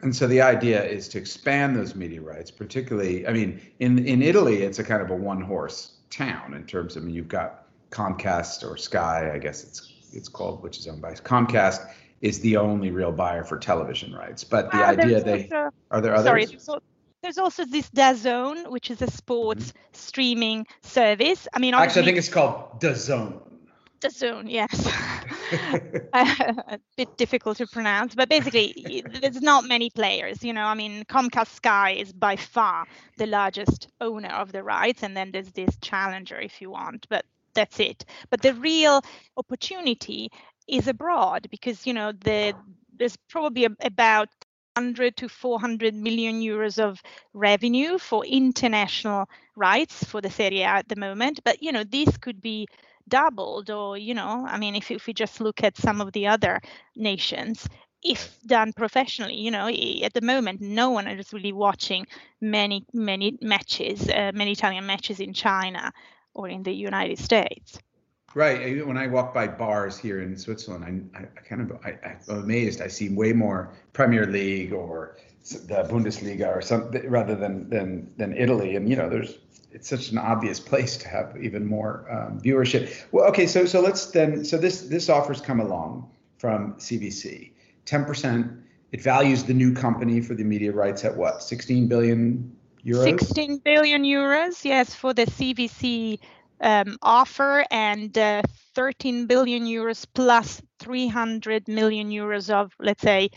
And 0.00 0.14
so 0.14 0.26
the 0.26 0.42
idea 0.42 0.84
is 0.84 1.08
to 1.10 1.18
expand 1.18 1.76
those 1.76 1.94
media 1.94 2.20
rights, 2.20 2.50
particularly, 2.50 3.26
I 3.26 3.32
mean, 3.32 3.60
in, 3.78 4.04
in 4.04 4.20
Italy, 4.20 4.62
it's 4.62 4.80
a 4.80 4.84
kind 4.84 5.00
of 5.00 5.10
a 5.10 5.14
one 5.16 5.40
horse 5.40 5.92
town 6.10 6.54
in 6.54 6.64
terms 6.66 6.96
of, 6.96 7.04
I 7.04 7.06
mean, 7.06 7.14
you've 7.14 7.28
got 7.28 7.66
Comcast 7.90 8.68
or 8.68 8.76
Sky, 8.76 9.30
I 9.32 9.38
guess 9.38 9.62
it's 9.64 9.88
it's 10.14 10.28
called, 10.28 10.62
which 10.62 10.78
is 10.78 10.86
owned 10.88 11.00
by 11.00 11.14
Comcast, 11.14 11.88
is 12.20 12.38
the 12.40 12.56
only 12.58 12.90
real 12.90 13.12
buyer 13.12 13.44
for 13.44 13.58
television 13.58 14.12
rights. 14.12 14.44
But 14.44 14.70
the 14.70 14.76
Uh, 14.78 14.90
idea 14.90 15.22
they 15.22 15.44
also- 15.44 15.70
are 15.90 16.00
there 16.02 16.14
others? 16.14 16.26
sorry, 16.26 16.44
there's, 16.44 16.68
there's 17.22 17.38
also 17.38 17.64
this 17.64 17.88
DAZN, 17.90 18.70
which 18.70 18.90
is 18.90 19.00
a 19.02 19.10
sports 19.10 19.68
mm-hmm. 19.68 19.78
streaming 19.92 20.66
service. 20.82 21.48
I 21.52 21.58
mean, 21.58 21.74
Actually, 21.74 22.02
I 22.02 22.04
think 22.06 22.18
it's 22.18 22.28
called 22.28 22.80
DAZN. 22.80 23.40
DAZN, 24.00 24.50
yes. 24.50 24.86
a 26.12 26.78
bit 26.96 27.16
difficult 27.16 27.58
to 27.58 27.66
pronounce, 27.66 28.14
but 28.14 28.28
basically, 28.28 29.04
there's 29.20 29.40
not 29.40 29.68
many 29.68 29.90
players. 29.90 30.42
You 30.42 30.52
know, 30.52 30.64
I 30.64 30.74
mean, 30.74 31.04
Comcast 31.04 31.54
Sky 31.54 31.92
is 31.92 32.12
by 32.12 32.36
far 32.36 32.86
the 33.18 33.26
largest 33.26 33.88
owner 34.00 34.30
of 34.30 34.50
the 34.50 34.62
rights, 34.62 35.02
and 35.02 35.16
then 35.16 35.30
there's 35.30 35.52
this 35.52 35.76
challenger, 35.80 36.38
if 36.38 36.60
you 36.60 36.70
want, 36.70 37.06
but 37.08 37.24
that's 37.54 37.78
it. 37.78 38.04
But 38.30 38.42
the 38.42 38.54
real 38.54 39.02
opportunity 39.36 40.30
is 40.66 40.88
abroad 40.88 41.48
because 41.50 41.86
you 41.86 41.92
know 41.92 42.12
the 42.12 42.54
there's 42.98 43.16
probably 43.28 43.66
about 43.80 44.28
100 44.76 45.16
to 45.18 45.28
400 45.28 45.94
million 45.94 46.40
euros 46.40 46.78
of 46.78 47.02
revenue 47.34 47.98
for 47.98 48.24
international 48.24 49.28
rights 49.56 50.04
for 50.04 50.20
the 50.20 50.30
Serie 50.30 50.62
A 50.62 50.66
at 50.66 50.88
the 50.88 50.96
moment. 50.96 51.40
But 51.44 51.62
you 51.62 51.72
know, 51.72 51.84
this 51.84 52.16
could 52.18 52.40
be 52.40 52.68
doubled, 53.08 53.70
or 53.70 53.96
you 53.98 54.14
know, 54.14 54.44
I 54.46 54.58
mean, 54.58 54.74
if 54.74 54.90
if 54.90 55.06
we 55.06 55.12
just 55.12 55.40
look 55.40 55.62
at 55.62 55.76
some 55.76 56.00
of 56.00 56.12
the 56.12 56.26
other 56.28 56.60
nations, 56.96 57.68
if 58.02 58.38
done 58.46 58.72
professionally, 58.72 59.36
you 59.36 59.50
know, 59.50 59.68
at 59.68 60.14
the 60.14 60.22
moment, 60.22 60.60
no 60.60 60.90
one 60.90 61.06
is 61.08 61.32
really 61.32 61.52
watching 61.52 62.06
many 62.40 62.84
many 62.92 63.38
matches, 63.42 64.08
uh, 64.08 64.32
many 64.34 64.52
Italian 64.52 64.86
matches 64.86 65.20
in 65.20 65.32
China 65.34 65.92
or 66.34 66.48
in 66.48 66.62
the 66.62 66.72
United 66.72 67.18
States. 67.18 67.78
Right. 68.34 68.86
When 68.86 68.96
I 68.96 69.06
walk 69.08 69.34
by 69.34 69.46
bars 69.46 69.98
here 69.98 70.22
in 70.22 70.36
Switzerland, 70.38 71.10
I, 71.14 71.20
I, 71.20 71.40
kind 71.42 71.60
of 71.60 71.78
I, 71.84 71.98
am 72.28 72.38
amazed. 72.38 72.80
I 72.80 72.88
see 72.88 73.10
way 73.10 73.32
more 73.32 73.72
Premier 73.92 74.26
League 74.26 74.72
or 74.72 75.16
the 75.50 75.86
Bundesliga 75.90 76.48
or 76.54 76.62
something 76.62 77.08
rather 77.10 77.34
than 77.34 77.68
than 77.68 78.10
than 78.16 78.34
Italy. 78.36 78.76
And 78.76 78.88
you 78.88 78.96
know, 78.96 79.08
there's 79.08 79.38
it's 79.70 79.88
such 79.88 80.10
an 80.10 80.18
obvious 80.18 80.60
place 80.60 80.96
to 80.98 81.08
have 81.08 81.36
even 81.40 81.66
more 81.66 82.06
um, 82.10 82.40
viewership. 82.40 82.94
Well, 83.12 83.26
okay. 83.28 83.46
So 83.46 83.66
so 83.66 83.80
let's 83.80 84.06
then. 84.06 84.44
So 84.44 84.56
this 84.56 84.82
this 84.82 85.08
offers 85.10 85.40
come 85.40 85.60
along 85.60 86.10
from 86.38 86.74
CVC. 86.74 87.52
Ten 87.84 88.04
percent. 88.04 88.50
It 88.92 89.00
values 89.00 89.44
the 89.44 89.54
new 89.54 89.74
company 89.74 90.20
for 90.20 90.34
the 90.34 90.44
media 90.44 90.70
rights 90.70 91.02
at 91.02 91.16
what? 91.16 91.42
16 91.42 91.88
billion 91.88 92.54
euros. 92.84 93.04
16 93.04 93.58
billion 93.58 94.02
euros. 94.02 94.66
Yes, 94.66 94.94
for 94.94 95.14
the 95.14 95.24
CVC 95.24 96.18
um, 96.62 96.96
offer 97.02 97.64
and 97.70 98.16
uh, 98.16 98.42
13 98.74 99.26
billion 99.26 99.64
euros 99.64 100.06
plus 100.14 100.62
300 100.78 101.68
million 101.68 102.10
euros 102.10 102.50
of, 102.50 102.72
let's 102.78 103.02
say, 103.02 103.30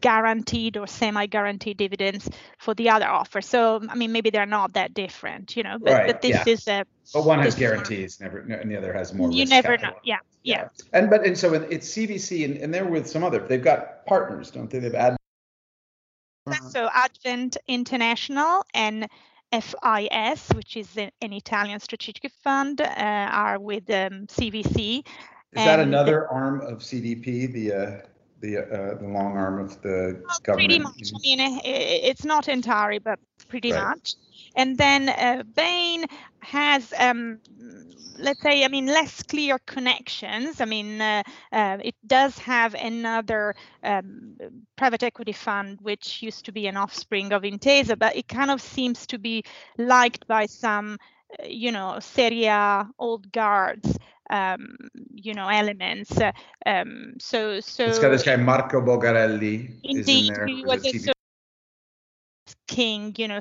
guaranteed 0.00 0.76
or 0.76 0.86
semi-guaranteed 0.86 1.76
dividends 1.76 2.28
for 2.58 2.74
the 2.74 2.90
other 2.90 3.06
offer. 3.06 3.40
So, 3.40 3.80
I 3.88 3.94
mean, 3.94 4.12
maybe 4.12 4.30
they're 4.30 4.46
not 4.46 4.74
that 4.74 4.94
different, 4.94 5.56
you 5.56 5.62
know. 5.62 5.78
But, 5.80 5.92
right, 5.92 6.06
but 6.06 6.22
this 6.22 6.36
yeah. 6.46 6.52
is 6.52 6.68
a. 6.68 6.84
But 7.14 7.24
one 7.24 7.38
has 7.40 7.54
guarantees, 7.54 8.20
never, 8.20 8.40
and 8.40 8.70
the 8.70 8.76
other 8.76 8.92
has 8.92 9.14
more. 9.14 9.30
You 9.30 9.46
never 9.46 9.76
capital. 9.76 9.94
know. 9.94 10.00
Yeah, 10.04 10.18
yeah, 10.42 10.56
yeah. 10.62 10.68
And 10.92 11.08
but 11.08 11.24
and 11.24 11.38
so 11.38 11.54
it's 11.54 11.88
CVC, 11.88 12.44
and, 12.44 12.56
and 12.58 12.74
they're 12.74 12.86
with 12.86 13.08
some 13.08 13.24
other. 13.24 13.38
They've 13.38 13.62
got 13.62 14.04
partners, 14.06 14.50
don't 14.50 14.70
they? 14.70 14.78
They've 14.78 14.92
had. 14.92 15.16
So 16.70 16.88
Advent 16.94 17.56
International 17.66 18.64
and 18.72 19.08
FIS, 19.62 20.48
which 20.54 20.76
is 20.76 20.96
an 20.96 21.32
Italian 21.32 21.80
strategic 21.80 22.30
fund, 22.42 22.80
uh, 22.80 22.84
are 22.86 23.58
with 23.58 23.88
um, 23.90 24.26
CVC. 24.26 25.06
Is 25.52 25.64
that 25.64 25.80
another 25.80 26.28
arm 26.28 26.60
of 26.60 26.78
CDP, 26.80 27.52
the 27.52 27.72
uh, 27.72 28.06
the 28.40 28.58
uh, 28.58 28.94
the 28.98 29.08
long 29.08 29.36
arm 29.36 29.58
of 29.58 29.80
the 29.80 30.20
well, 30.26 30.38
government? 30.42 30.68
Pretty 30.68 30.78
much. 30.78 31.12
I 31.14 31.18
mean, 31.22 31.60
it's 31.64 32.24
not 32.24 32.48
entirely, 32.48 32.98
but 32.98 33.18
pretty 33.48 33.72
right. 33.72 33.82
much. 33.82 34.14
And 34.56 34.76
then 34.78 35.08
uh, 35.08 35.42
Bain 35.54 36.06
has 36.40 36.92
um, 36.98 37.38
let's 38.18 38.40
say, 38.42 38.64
I 38.64 38.68
mean, 38.68 38.86
less 38.86 39.22
clear 39.22 39.58
connections. 39.66 40.60
I 40.60 40.64
mean, 40.64 41.00
uh, 41.00 41.22
uh, 41.52 41.78
it 41.82 41.94
does 42.06 42.38
have 42.38 42.74
another 42.74 43.54
um, 43.82 44.36
private 44.76 45.02
equity 45.02 45.32
fund, 45.32 45.78
which 45.82 46.22
used 46.22 46.44
to 46.46 46.52
be 46.52 46.66
an 46.66 46.76
offspring 46.76 47.32
of 47.32 47.42
Intesa, 47.42 47.98
but 47.98 48.16
it 48.16 48.28
kind 48.28 48.50
of 48.50 48.60
seems 48.60 49.06
to 49.08 49.18
be 49.18 49.44
liked 49.78 50.26
by 50.26 50.46
some, 50.46 50.98
uh, 51.40 51.46
you 51.46 51.72
know, 51.72 51.98
Serie 52.00 52.50
old 52.98 53.30
guards. 53.32 53.98
Um, 54.28 54.76
you 55.14 55.34
know, 55.34 55.46
elements. 55.46 56.18
Um, 56.66 57.14
so, 57.20 57.60
so 57.60 57.84
it's 57.84 58.00
got 58.00 58.08
this 58.08 58.24
guy 58.24 58.34
Marco 58.34 58.80
Bogarelli. 58.80 59.70
Indeed, 59.84 60.00
is 60.00 60.08
in 60.08 60.34
there 60.34 60.46
he 60.48 60.64
was 60.64 60.84
a 60.84 61.12
king. 62.66 63.14
You 63.16 63.28
know, 63.28 63.38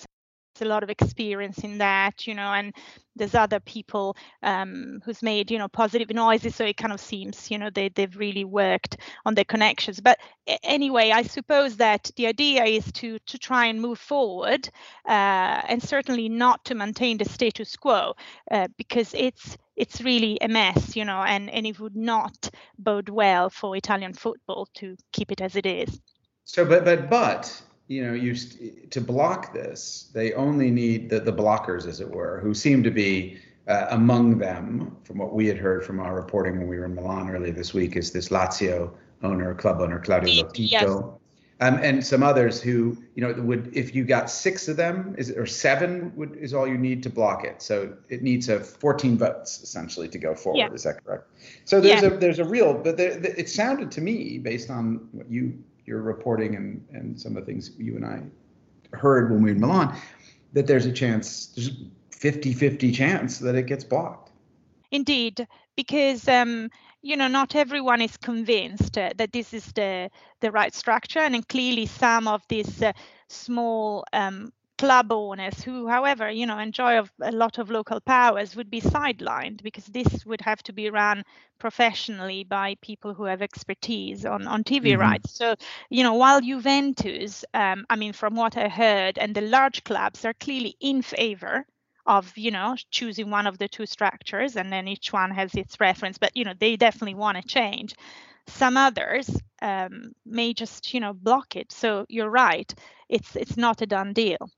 a 0.61 0.65
lot 0.65 0.83
of 0.83 0.89
experience 0.89 1.59
in 1.59 1.77
that, 1.79 2.27
you 2.27 2.33
know, 2.33 2.53
and 2.53 2.73
there's 3.15 3.35
other 3.35 3.59
people 3.59 4.15
um, 4.43 5.01
who's 5.05 5.21
made, 5.23 5.49
you 5.49 5.57
know, 5.57 5.67
positive 5.67 6.09
noises. 6.09 6.55
So 6.55 6.65
it 6.65 6.77
kind 6.77 6.93
of 6.93 6.99
seems, 6.99 7.49
you 7.49 7.57
know, 7.57 7.69
they, 7.69 7.89
they've 7.89 8.15
really 8.17 8.43
worked 8.43 8.97
on 9.25 9.35
their 9.35 9.45
connections. 9.45 9.99
But 9.99 10.19
anyway, 10.63 11.11
I 11.11 11.23
suppose 11.23 11.77
that 11.77 12.11
the 12.15 12.27
idea 12.27 12.63
is 12.65 12.91
to 12.93 13.19
to 13.19 13.37
try 13.37 13.65
and 13.67 13.81
move 13.81 13.99
forward 13.99 14.69
uh, 15.07 15.61
and 15.67 15.81
certainly 15.81 16.29
not 16.29 16.65
to 16.65 16.75
maintain 16.75 17.17
the 17.17 17.25
status 17.25 17.75
quo 17.75 18.15
uh, 18.51 18.67
because 18.77 19.13
it's 19.13 19.57
it's 19.75 20.01
really 20.01 20.37
a 20.41 20.47
mess, 20.47 20.95
you 20.95 21.05
know, 21.05 21.21
and, 21.21 21.49
and 21.49 21.65
it 21.65 21.79
would 21.79 21.95
not 21.95 22.49
bode 22.79 23.09
well 23.09 23.49
for 23.49 23.75
Italian 23.75 24.13
football 24.13 24.67
to 24.75 24.95
keep 25.11 25.31
it 25.31 25.41
as 25.41 25.55
it 25.55 25.65
is. 25.65 25.99
So, 26.45 26.63
but, 26.63 26.85
but, 26.85 27.09
but 27.09 27.61
you 27.87 28.05
know, 28.05 28.13
you 28.13 28.35
to 28.89 29.01
block 29.01 29.53
this, 29.53 30.09
they 30.13 30.33
only 30.33 30.71
need 30.71 31.09
the, 31.09 31.19
the 31.19 31.33
blockers, 31.33 31.85
as 31.85 32.01
it 32.01 32.09
were, 32.09 32.39
who 32.41 32.53
seem 32.53 32.83
to 32.83 32.91
be 32.91 33.37
uh, 33.67 33.87
among 33.91 34.37
them, 34.39 34.95
from 35.03 35.17
what 35.17 35.33
we 35.33 35.47
had 35.47 35.57
heard 35.57 35.85
from 35.85 35.99
our 35.99 36.15
reporting 36.15 36.57
when 36.57 36.67
we 36.67 36.77
were 36.77 36.85
in 36.85 36.95
Milan 36.95 37.29
earlier 37.29 37.53
this 37.53 37.73
week, 37.73 37.95
is 37.95 38.11
this 38.11 38.29
Lazio 38.29 38.91
owner, 39.23 39.53
club 39.53 39.81
owner 39.81 39.99
Claudio 39.99 40.43
Lotito, 40.43 40.71
yes. 40.71 40.83
um, 41.61 41.79
and 41.81 42.05
some 42.05 42.23
others 42.23 42.59
who, 42.59 42.97
you 43.13 43.21
know, 43.21 43.33
would 43.41 43.69
if 43.73 43.93
you 43.93 44.03
got 44.03 44.31
six 44.31 44.67
of 44.67 44.77
them, 44.77 45.15
is 45.17 45.31
or 45.31 45.45
seven 45.45 46.11
would 46.15 46.35
is 46.35 46.53
all 46.53 46.67
you 46.67 46.77
need 46.77 47.03
to 47.03 47.09
block 47.09 47.43
it. 47.43 47.61
So 47.61 47.95
it 48.09 48.23
needs 48.23 48.49
a 48.49 48.59
14 48.59 49.17
votes 49.17 49.61
essentially 49.61 50.09
to 50.09 50.17
go 50.17 50.35
forward. 50.35 50.59
Yeah. 50.59 50.73
Is 50.73 50.83
that 50.83 51.03
correct? 51.03 51.27
So 51.65 51.79
there's 51.79 52.01
yeah. 52.01 52.09
a 52.09 52.17
there's 52.17 52.39
a 52.39 52.45
real, 52.45 52.73
but 52.73 52.97
there, 52.97 53.11
it 53.11 53.49
sounded 53.49 53.91
to 53.91 54.01
me 54.01 54.39
based 54.39 54.69
on 54.69 55.07
what 55.11 55.29
you 55.29 55.57
your 55.85 56.01
reporting 56.01 56.55
and, 56.55 56.85
and 56.91 57.19
some 57.19 57.37
of 57.37 57.45
the 57.45 57.51
things 57.51 57.71
you 57.77 57.95
and 57.95 58.05
I 58.05 58.21
heard 58.95 59.31
when 59.31 59.41
we 59.41 59.51
were 59.51 59.55
in 59.55 59.61
Milan, 59.61 59.95
that 60.53 60.67
there's 60.67 60.85
a 60.85 60.91
chance, 60.91 61.47
there's 61.47 61.69
a 61.69 61.71
50 62.11 62.53
50 62.53 62.91
chance 62.91 63.39
that 63.39 63.55
it 63.55 63.67
gets 63.67 63.83
blocked. 63.83 64.31
Indeed, 64.91 65.47
because 65.75 66.27
um, 66.27 66.69
you 67.01 67.17
know 67.17 67.27
not 67.27 67.55
everyone 67.55 68.01
is 68.01 68.17
convinced 68.17 68.97
uh, 68.97 69.11
that 69.17 69.33
this 69.33 69.53
is 69.53 69.65
the 69.73 70.09
the 70.39 70.51
right 70.51 70.73
structure, 70.73 71.19
and 71.19 71.47
clearly 71.47 71.85
some 71.85 72.27
of 72.27 72.41
these 72.47 72.81
uh, 72.81 72.93
small 73.27 74.05
um, 74.13 74.53
club 74.77 75.11
owners 75.11 75.63
who 75.63 75.87
however 75.87 76.29
you 76.29 76.45
know 76.45 76.59
enjoy 76.59 76.99
a 77.21 77.31
lot 77.31 77.57
of 77.57 77.69
local 77.69 78.01
powers 78.01 78.55
would 78.55 78.69
be 78.69 78.81
sidelined 78.81 79.63
because 79.63 79.85
this 79.85 80.25
would 80.25 80.41
have 80.41 80.61
to 80.61 80.73
be 80.73 80.89
run 80.89 81.23
professionally 81.59 82.43
by 82.43 82.75
people 82.81 83.13
who 83.13 83.23
have 83.23 83.41
expertise 83.41 84.25
on, 84.25 84.47
on 84.47 84.63
tv 84.63 84.91
mm-hmm. 84.91 85.01
rights. 85.01 85.31
So 85.31 85.55
you 85.89 86.03
know 86.03 86.15
while 86.15 86.41
juventus 86.41 87.45
um, 87.53 87.85
i 87.89 87.95
mean 87.95 88.11
from 88.11 88.35
what 88.35 88.57
i 88.57 88.67
heard 88.67 89.17
and 89.17 89.33
the 89.33 89.41
large 89.41 89.83
clubs 89.83 90.25
are 90.25 90.33
clearly 90.33 90.75
in 90.81 91.01
favor 91.01 91.65
of 92.05 92.37
you 92.37 92.51
know 92.51 92.75
choosing 92.91 93.29
one 93.29 93.47
of 93.47 93.57
the 93.57 93.67
two 93.67 93.85
structures 93.85 94.57
and 94.57 94.71
then 94.71 94.87
each 94.87 95.11
one 95.13 95.31
has 95.31 95.55
its 95.55 95.79
reference 95.79 96.17
but 96.17 96.35
you 96.35 96.43
know 96.43 96.53
they 96.59 96.75
definitely 96.75 97.15
want 97.15 97.37
to 97.37 97.47
change. 97.47 97.95
Some 98.47 98.77
others 98.77 99.27
um, 99.61 100.11
may 100.25 100.53
just 100.53 100.93
you 100.93 100.99
know 100.99 101.13
block 101.13 101.55
it. 101.55 101.71
So 101.71 102.05
you're 102.09 102.29
right. 102.29 102.71
It's 103.09 103.35
it's 103.35 103.57
not 103.57 103.81
a 103.81 103.87
done 103.87 104.13
deal 104.13 104.49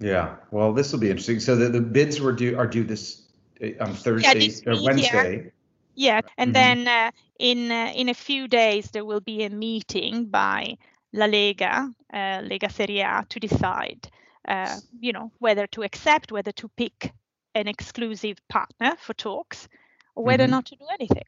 yeah. 0.00 0.36
Well, 0.50 0.72
this 0.72 0.92
will 0.92 1.00
be 1.00 1.10
interesting. 1.10 1.40
So 1.40 1.56
the, 1.56 1.68
the 1.68 1.80
bids 1.80 2.20
were 2.20 2.32
due 2.32 2.56
are 2.56 2.66
due 2.66 2.84
this 2.84 3.22
uh, 3.62 3.68
on 3.80 3.94
Thursday 3.94 4.46
yeah, 4.46 4.72
or 4.72 4.82
Wednesday. 4.82 5.52
Yeah, 5.94 6.20
and 6.36 6.54
mm-hmm. 6.54 6.84
then 6.84 6.88
uh, 6.88 7.10
in 7.38 7.70
uh, 7.72 7.92
in 7.94 8.08
a 8.08 8.14
few 8.14 8.46
days 8.46 8.90
there 8.90 9.04
will 9.04 9.20
be 9.20 9.44
a 9.44 9.50
meeting 9.50 10.26
by 10.26 10.76
La 11.12 11.26
Lega, 11.26 11.92
uh, 12.12 12.16
Lega 12.16 12.70
Serie 12.70 13.00
A, 13.00 13.26
to 13.28 13.40
decide, 13.40 14.08
uh, 14.46 14.76
you 15.00 15.12
know, 15.12 15.32
whether 15.38 15.66
to 15.68 15.82
accept, 15.82 16.30
whether 16.30 16.52
to 16.52 16.68
pick 16.76 17.12
an 17.54 17.66
exclusive 17.66 18.38
partner 18.48 18.94
for 19.00 19.14
talks, 19.14 19.68
or 20.14 20.24
whether 20.24 20.44
mm-hmm. 20.44 20.52
not 20.52 20.66
to 20.66 20.76
do 20.76 20.84
anything. 20.92 21.24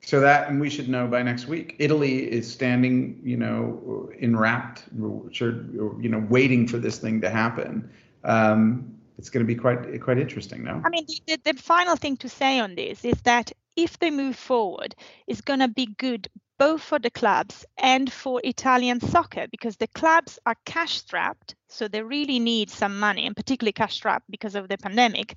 So 0.00 0.20
that, 0.20 0.48
and 0.48 0.60
we 0.60 0.70
should 0.70 0.88
know 0.88 1.06
by 1.08 1.22
next 1.22 1.48
week. 1.48 1.74
Italy 1.78 2.30
is 2.30 2.50
standing, 2.50 3.20
you 3.24 3.36
know, 3.36 4.08
enwrapped, 4.18 4.84
you 4.96 6.08
know, 6.08 6.24
waiting 6.30 6.68
for 6.68 6.78
this 6.78 6.98
thing 6.98 7.20
to 7.22 7.28
happen 7.28 7.90
um, 8.26 8.94
it's 9.18 9.30
going 9.30 9.44
to 9.44 9.46
be 9.46 9.58
quite 9.58 10.00
quite 10.00 10.18
interesting 10.18 10.64
now. 10.64 10.82
I 10.84 10.90
mean, 10.90 11.06
the, 11.26 11.38
the 11.44 11.54
final 11.54 11.96
thing 11.96 12.16
to 12.18 12.28
say 12.28 12.60
on 12.60 12.74
this 12.74 13.04
is 13.04 13.20
that 13.22 13.52
if 13.76 13.98
they 13.98 14.10
move 14.10 14.36
forward, 14.36 14.94
it's 15.26 15.40
going 15.40 15.60
to 15.60 15.68
be 15.68 15.86
good 15.98 16.28
both 16.58 16.82
for 16.82 16.98
the 16.98 17.10
clubs 17.10 17.66
and 17.76 18.10
for 18.10 18.40
Italian 18.42 18.98
soccer 19.00 19.46
because 19.50 19.76
the 19.76 19.88
clubs 19.88 20.38
are 20.46 20.56
cash 20.64 20.98
strapped, 20.98 21.54
so 21.68 21.86
they 21.86 22.02
really 22.02 22.38
need 22.38 22.70
some 22.70 22.98
money, 22.98 23.26
and 23.26 23.36
particularly 23.36 23.72
cash 23.72 23.94
strapped 23.94 24.30
because 24.30 24.54
of 24.54 24.68
the 24.68 24.78
pandemic. 24.78 25.36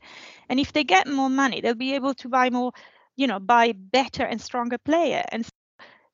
And 0.50 0.60
if 0.60 0.72
they 0.74 0.84
get 0.84 1.08
more 1.08 1.30
money, 1.30 1.62
they'll 1.62 1.76
be 1.76 1.96
able 1.96 2.14
to 2.16 2.30
buy 2.30 2.50
more 2.50 2.72
you 3.20 3.28
know, 3.28 3.38
buy 3.38 3.74
better 3.74 4.24
and 4.24 4.40
stronger 4.40 4.78
player. 4.78 5.26
And 5.34 5.46
so 5.46 5.52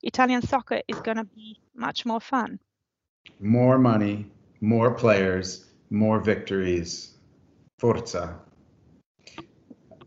Italian 0.01 0.41
soccer 0.41 0.81
is 0.87 0.99
going 1.01 1.17
to 1.17 1.23
be 1.23 1.59
much 1.75 2.03
more 2.03 2.19
fun. 2.19 2.59
More 3.39 3.77
money, 3.77 4.25
more 4.59 4.91
players, 4.91 5.64
more 5.89 6.19
victories. 6.19 7.15
Forza. 7.79 8.39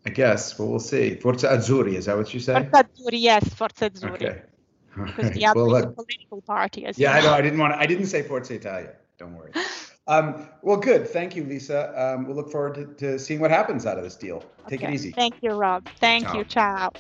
I 0.07 0.11
guess, 0.11 0.55
but 0.55 0.67
we'll 0.67 0.79
see. 0.79 1.17
Forza 1.17 1.49
Azzurri, 1.49 1.95
is 1.95 2.07
that 2.07 2.17
what 2.17 2.33
you 2.33 2.41
say? 2.41 2.55
Forza 2.55 2.89
Azzurri, 2.89 3.21
yes, 3.21 3.49
Forza 3.55 3.91
Azzurri. 3.91 4.15
Okay. 4.15 4.43
Because 4.97 5.31
the 5.33 5.47
other 5.47 5.65
well, 5.65 5.77
is 5.77 5.85
a 5.85 5.89
political 5.89 6.41
party, 6.43 6.87
as 6.87 6.99
yeah, 6.99 7.13
I 7.13 7.21
know. 7.21 7.33
I 7.33 7.43
didn't 7.43 7.59
want. 7.59 7.75
To, 7.75 7.79
I 7.79 7.87
didn't 7.87 8.07
say 8.07 8.23
Forza 8.23 8.55
Italia. 8.55 8.95
Don't 9.19 9.35
worry. 9.35 9.53
Um, 10.09 10.49
well, 10.63 10.79
good. 10.79 11.07
Thank 11.07 11.37
you, 11.37 11.45
Lisa. 11.45 11.93
Um, 11.95 12.27
we'll 12.27 12.35
look 12.35 12.51
forward 12.51 12.77
to, 12.77 12.87
to 12.95 13.19
seeing 13.19 13.41
what 13.41 13.51
happens 13.51 13.85
out 13.85 13.99
of 13.99 14.05
this 14.05 14.17
deal. 14.17 14.43
Take 14.67 14.81
Okay. 14.81 14.91
it 14.91 14.95
easy. 14.95 15.11
Thank 15.11 15.43
you, 15.43 15.51
Rob. 15.51 15.87
Thank 16.01 16.25
Ciao. 16.25 16.39
you. 16.39 16.45
Ciao. 16.45 16.93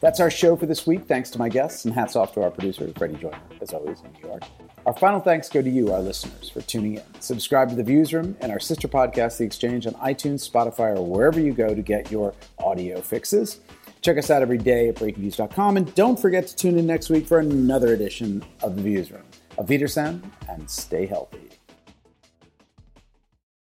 That's 0.00 0.18
our 0.20 0.30
show 0.30 0.56
for 0.56 0.66
this 0.66 0.86
week. 0.86 1.06
Thanks 1.06 1.30
to 1.30 1.38
my 1.38 1.48
guests, 1.48 1.84
and 1.84 1.94
hats 1.94 2.16
off 2.16 2.32
to 2.34 2.42
our 2.42 2.50
producer, 2.50 2.90
Freddie 2.96 3.16
Joyner, 3.16 3.40
as 3.60 3.72
always, 3.72 4.00
in 4.00 4.12
New 4.12 4.28
York. 4.28 4.42
Our 4.86 4.94
final 4.94 5.20
thanks 5.20 5.48
go 5.50 5.60
to 5.60 5.68
you, 5.68 5.92
our 5.92 6.00
listeners, 6.00 6.48
for 6.48 6.62
tuning 6.62 6.94
in. 6.94 7.20
Subscribe 7.20 7.68
to 7.68 7.74
The 7.74 7.82
Views 7.82 8.14
Room 8.14 8.34
and 8.40 8.50
our 8.50 8.58
sister 8.58 8.88
podcast, 8.88 9.36
The 9.36 9.44
Exchange, 9.44 9.86
on 9.86 9.92
iTunes, 9.94 10.48
Spotify, 10.50 10.96
or 10.96 11.04
wherever 11.04 11.38
you 11.38 11.52
go 11.52 11.74
to 11.74 11.82
get 11.82 12.10
your 12.10 12.34
audio 12.58 13.00
fixes. 13.02 13.60
Check 14.00 14.16
us 14.16 14.30
out 14.30 14.40
every 14.40 14.56
day 14.56 14.88
at 14.88 14.94
breakingviews.com, 14.94 15.76
and 15.76 15.94
don't 15.94 16.18
forget 16.18 16.46
to 16.46 16.56
tune 16.56 16.78
in 16.78 16.86
next 16.86 17.10
week 17.10 17.26
for 17.26 17.38
another 17.38 17.92
edition 17.92 18.42
of 18.62 18.76
The 18.76 18.82
Views 18.82 19.12
Room. 19.12 19.24
Auf 19.58 19.68
Wiedersehen, 19.68 20.22
and 20.48 20.70
stay 20.70 21.04
healthy. 21.04 21.49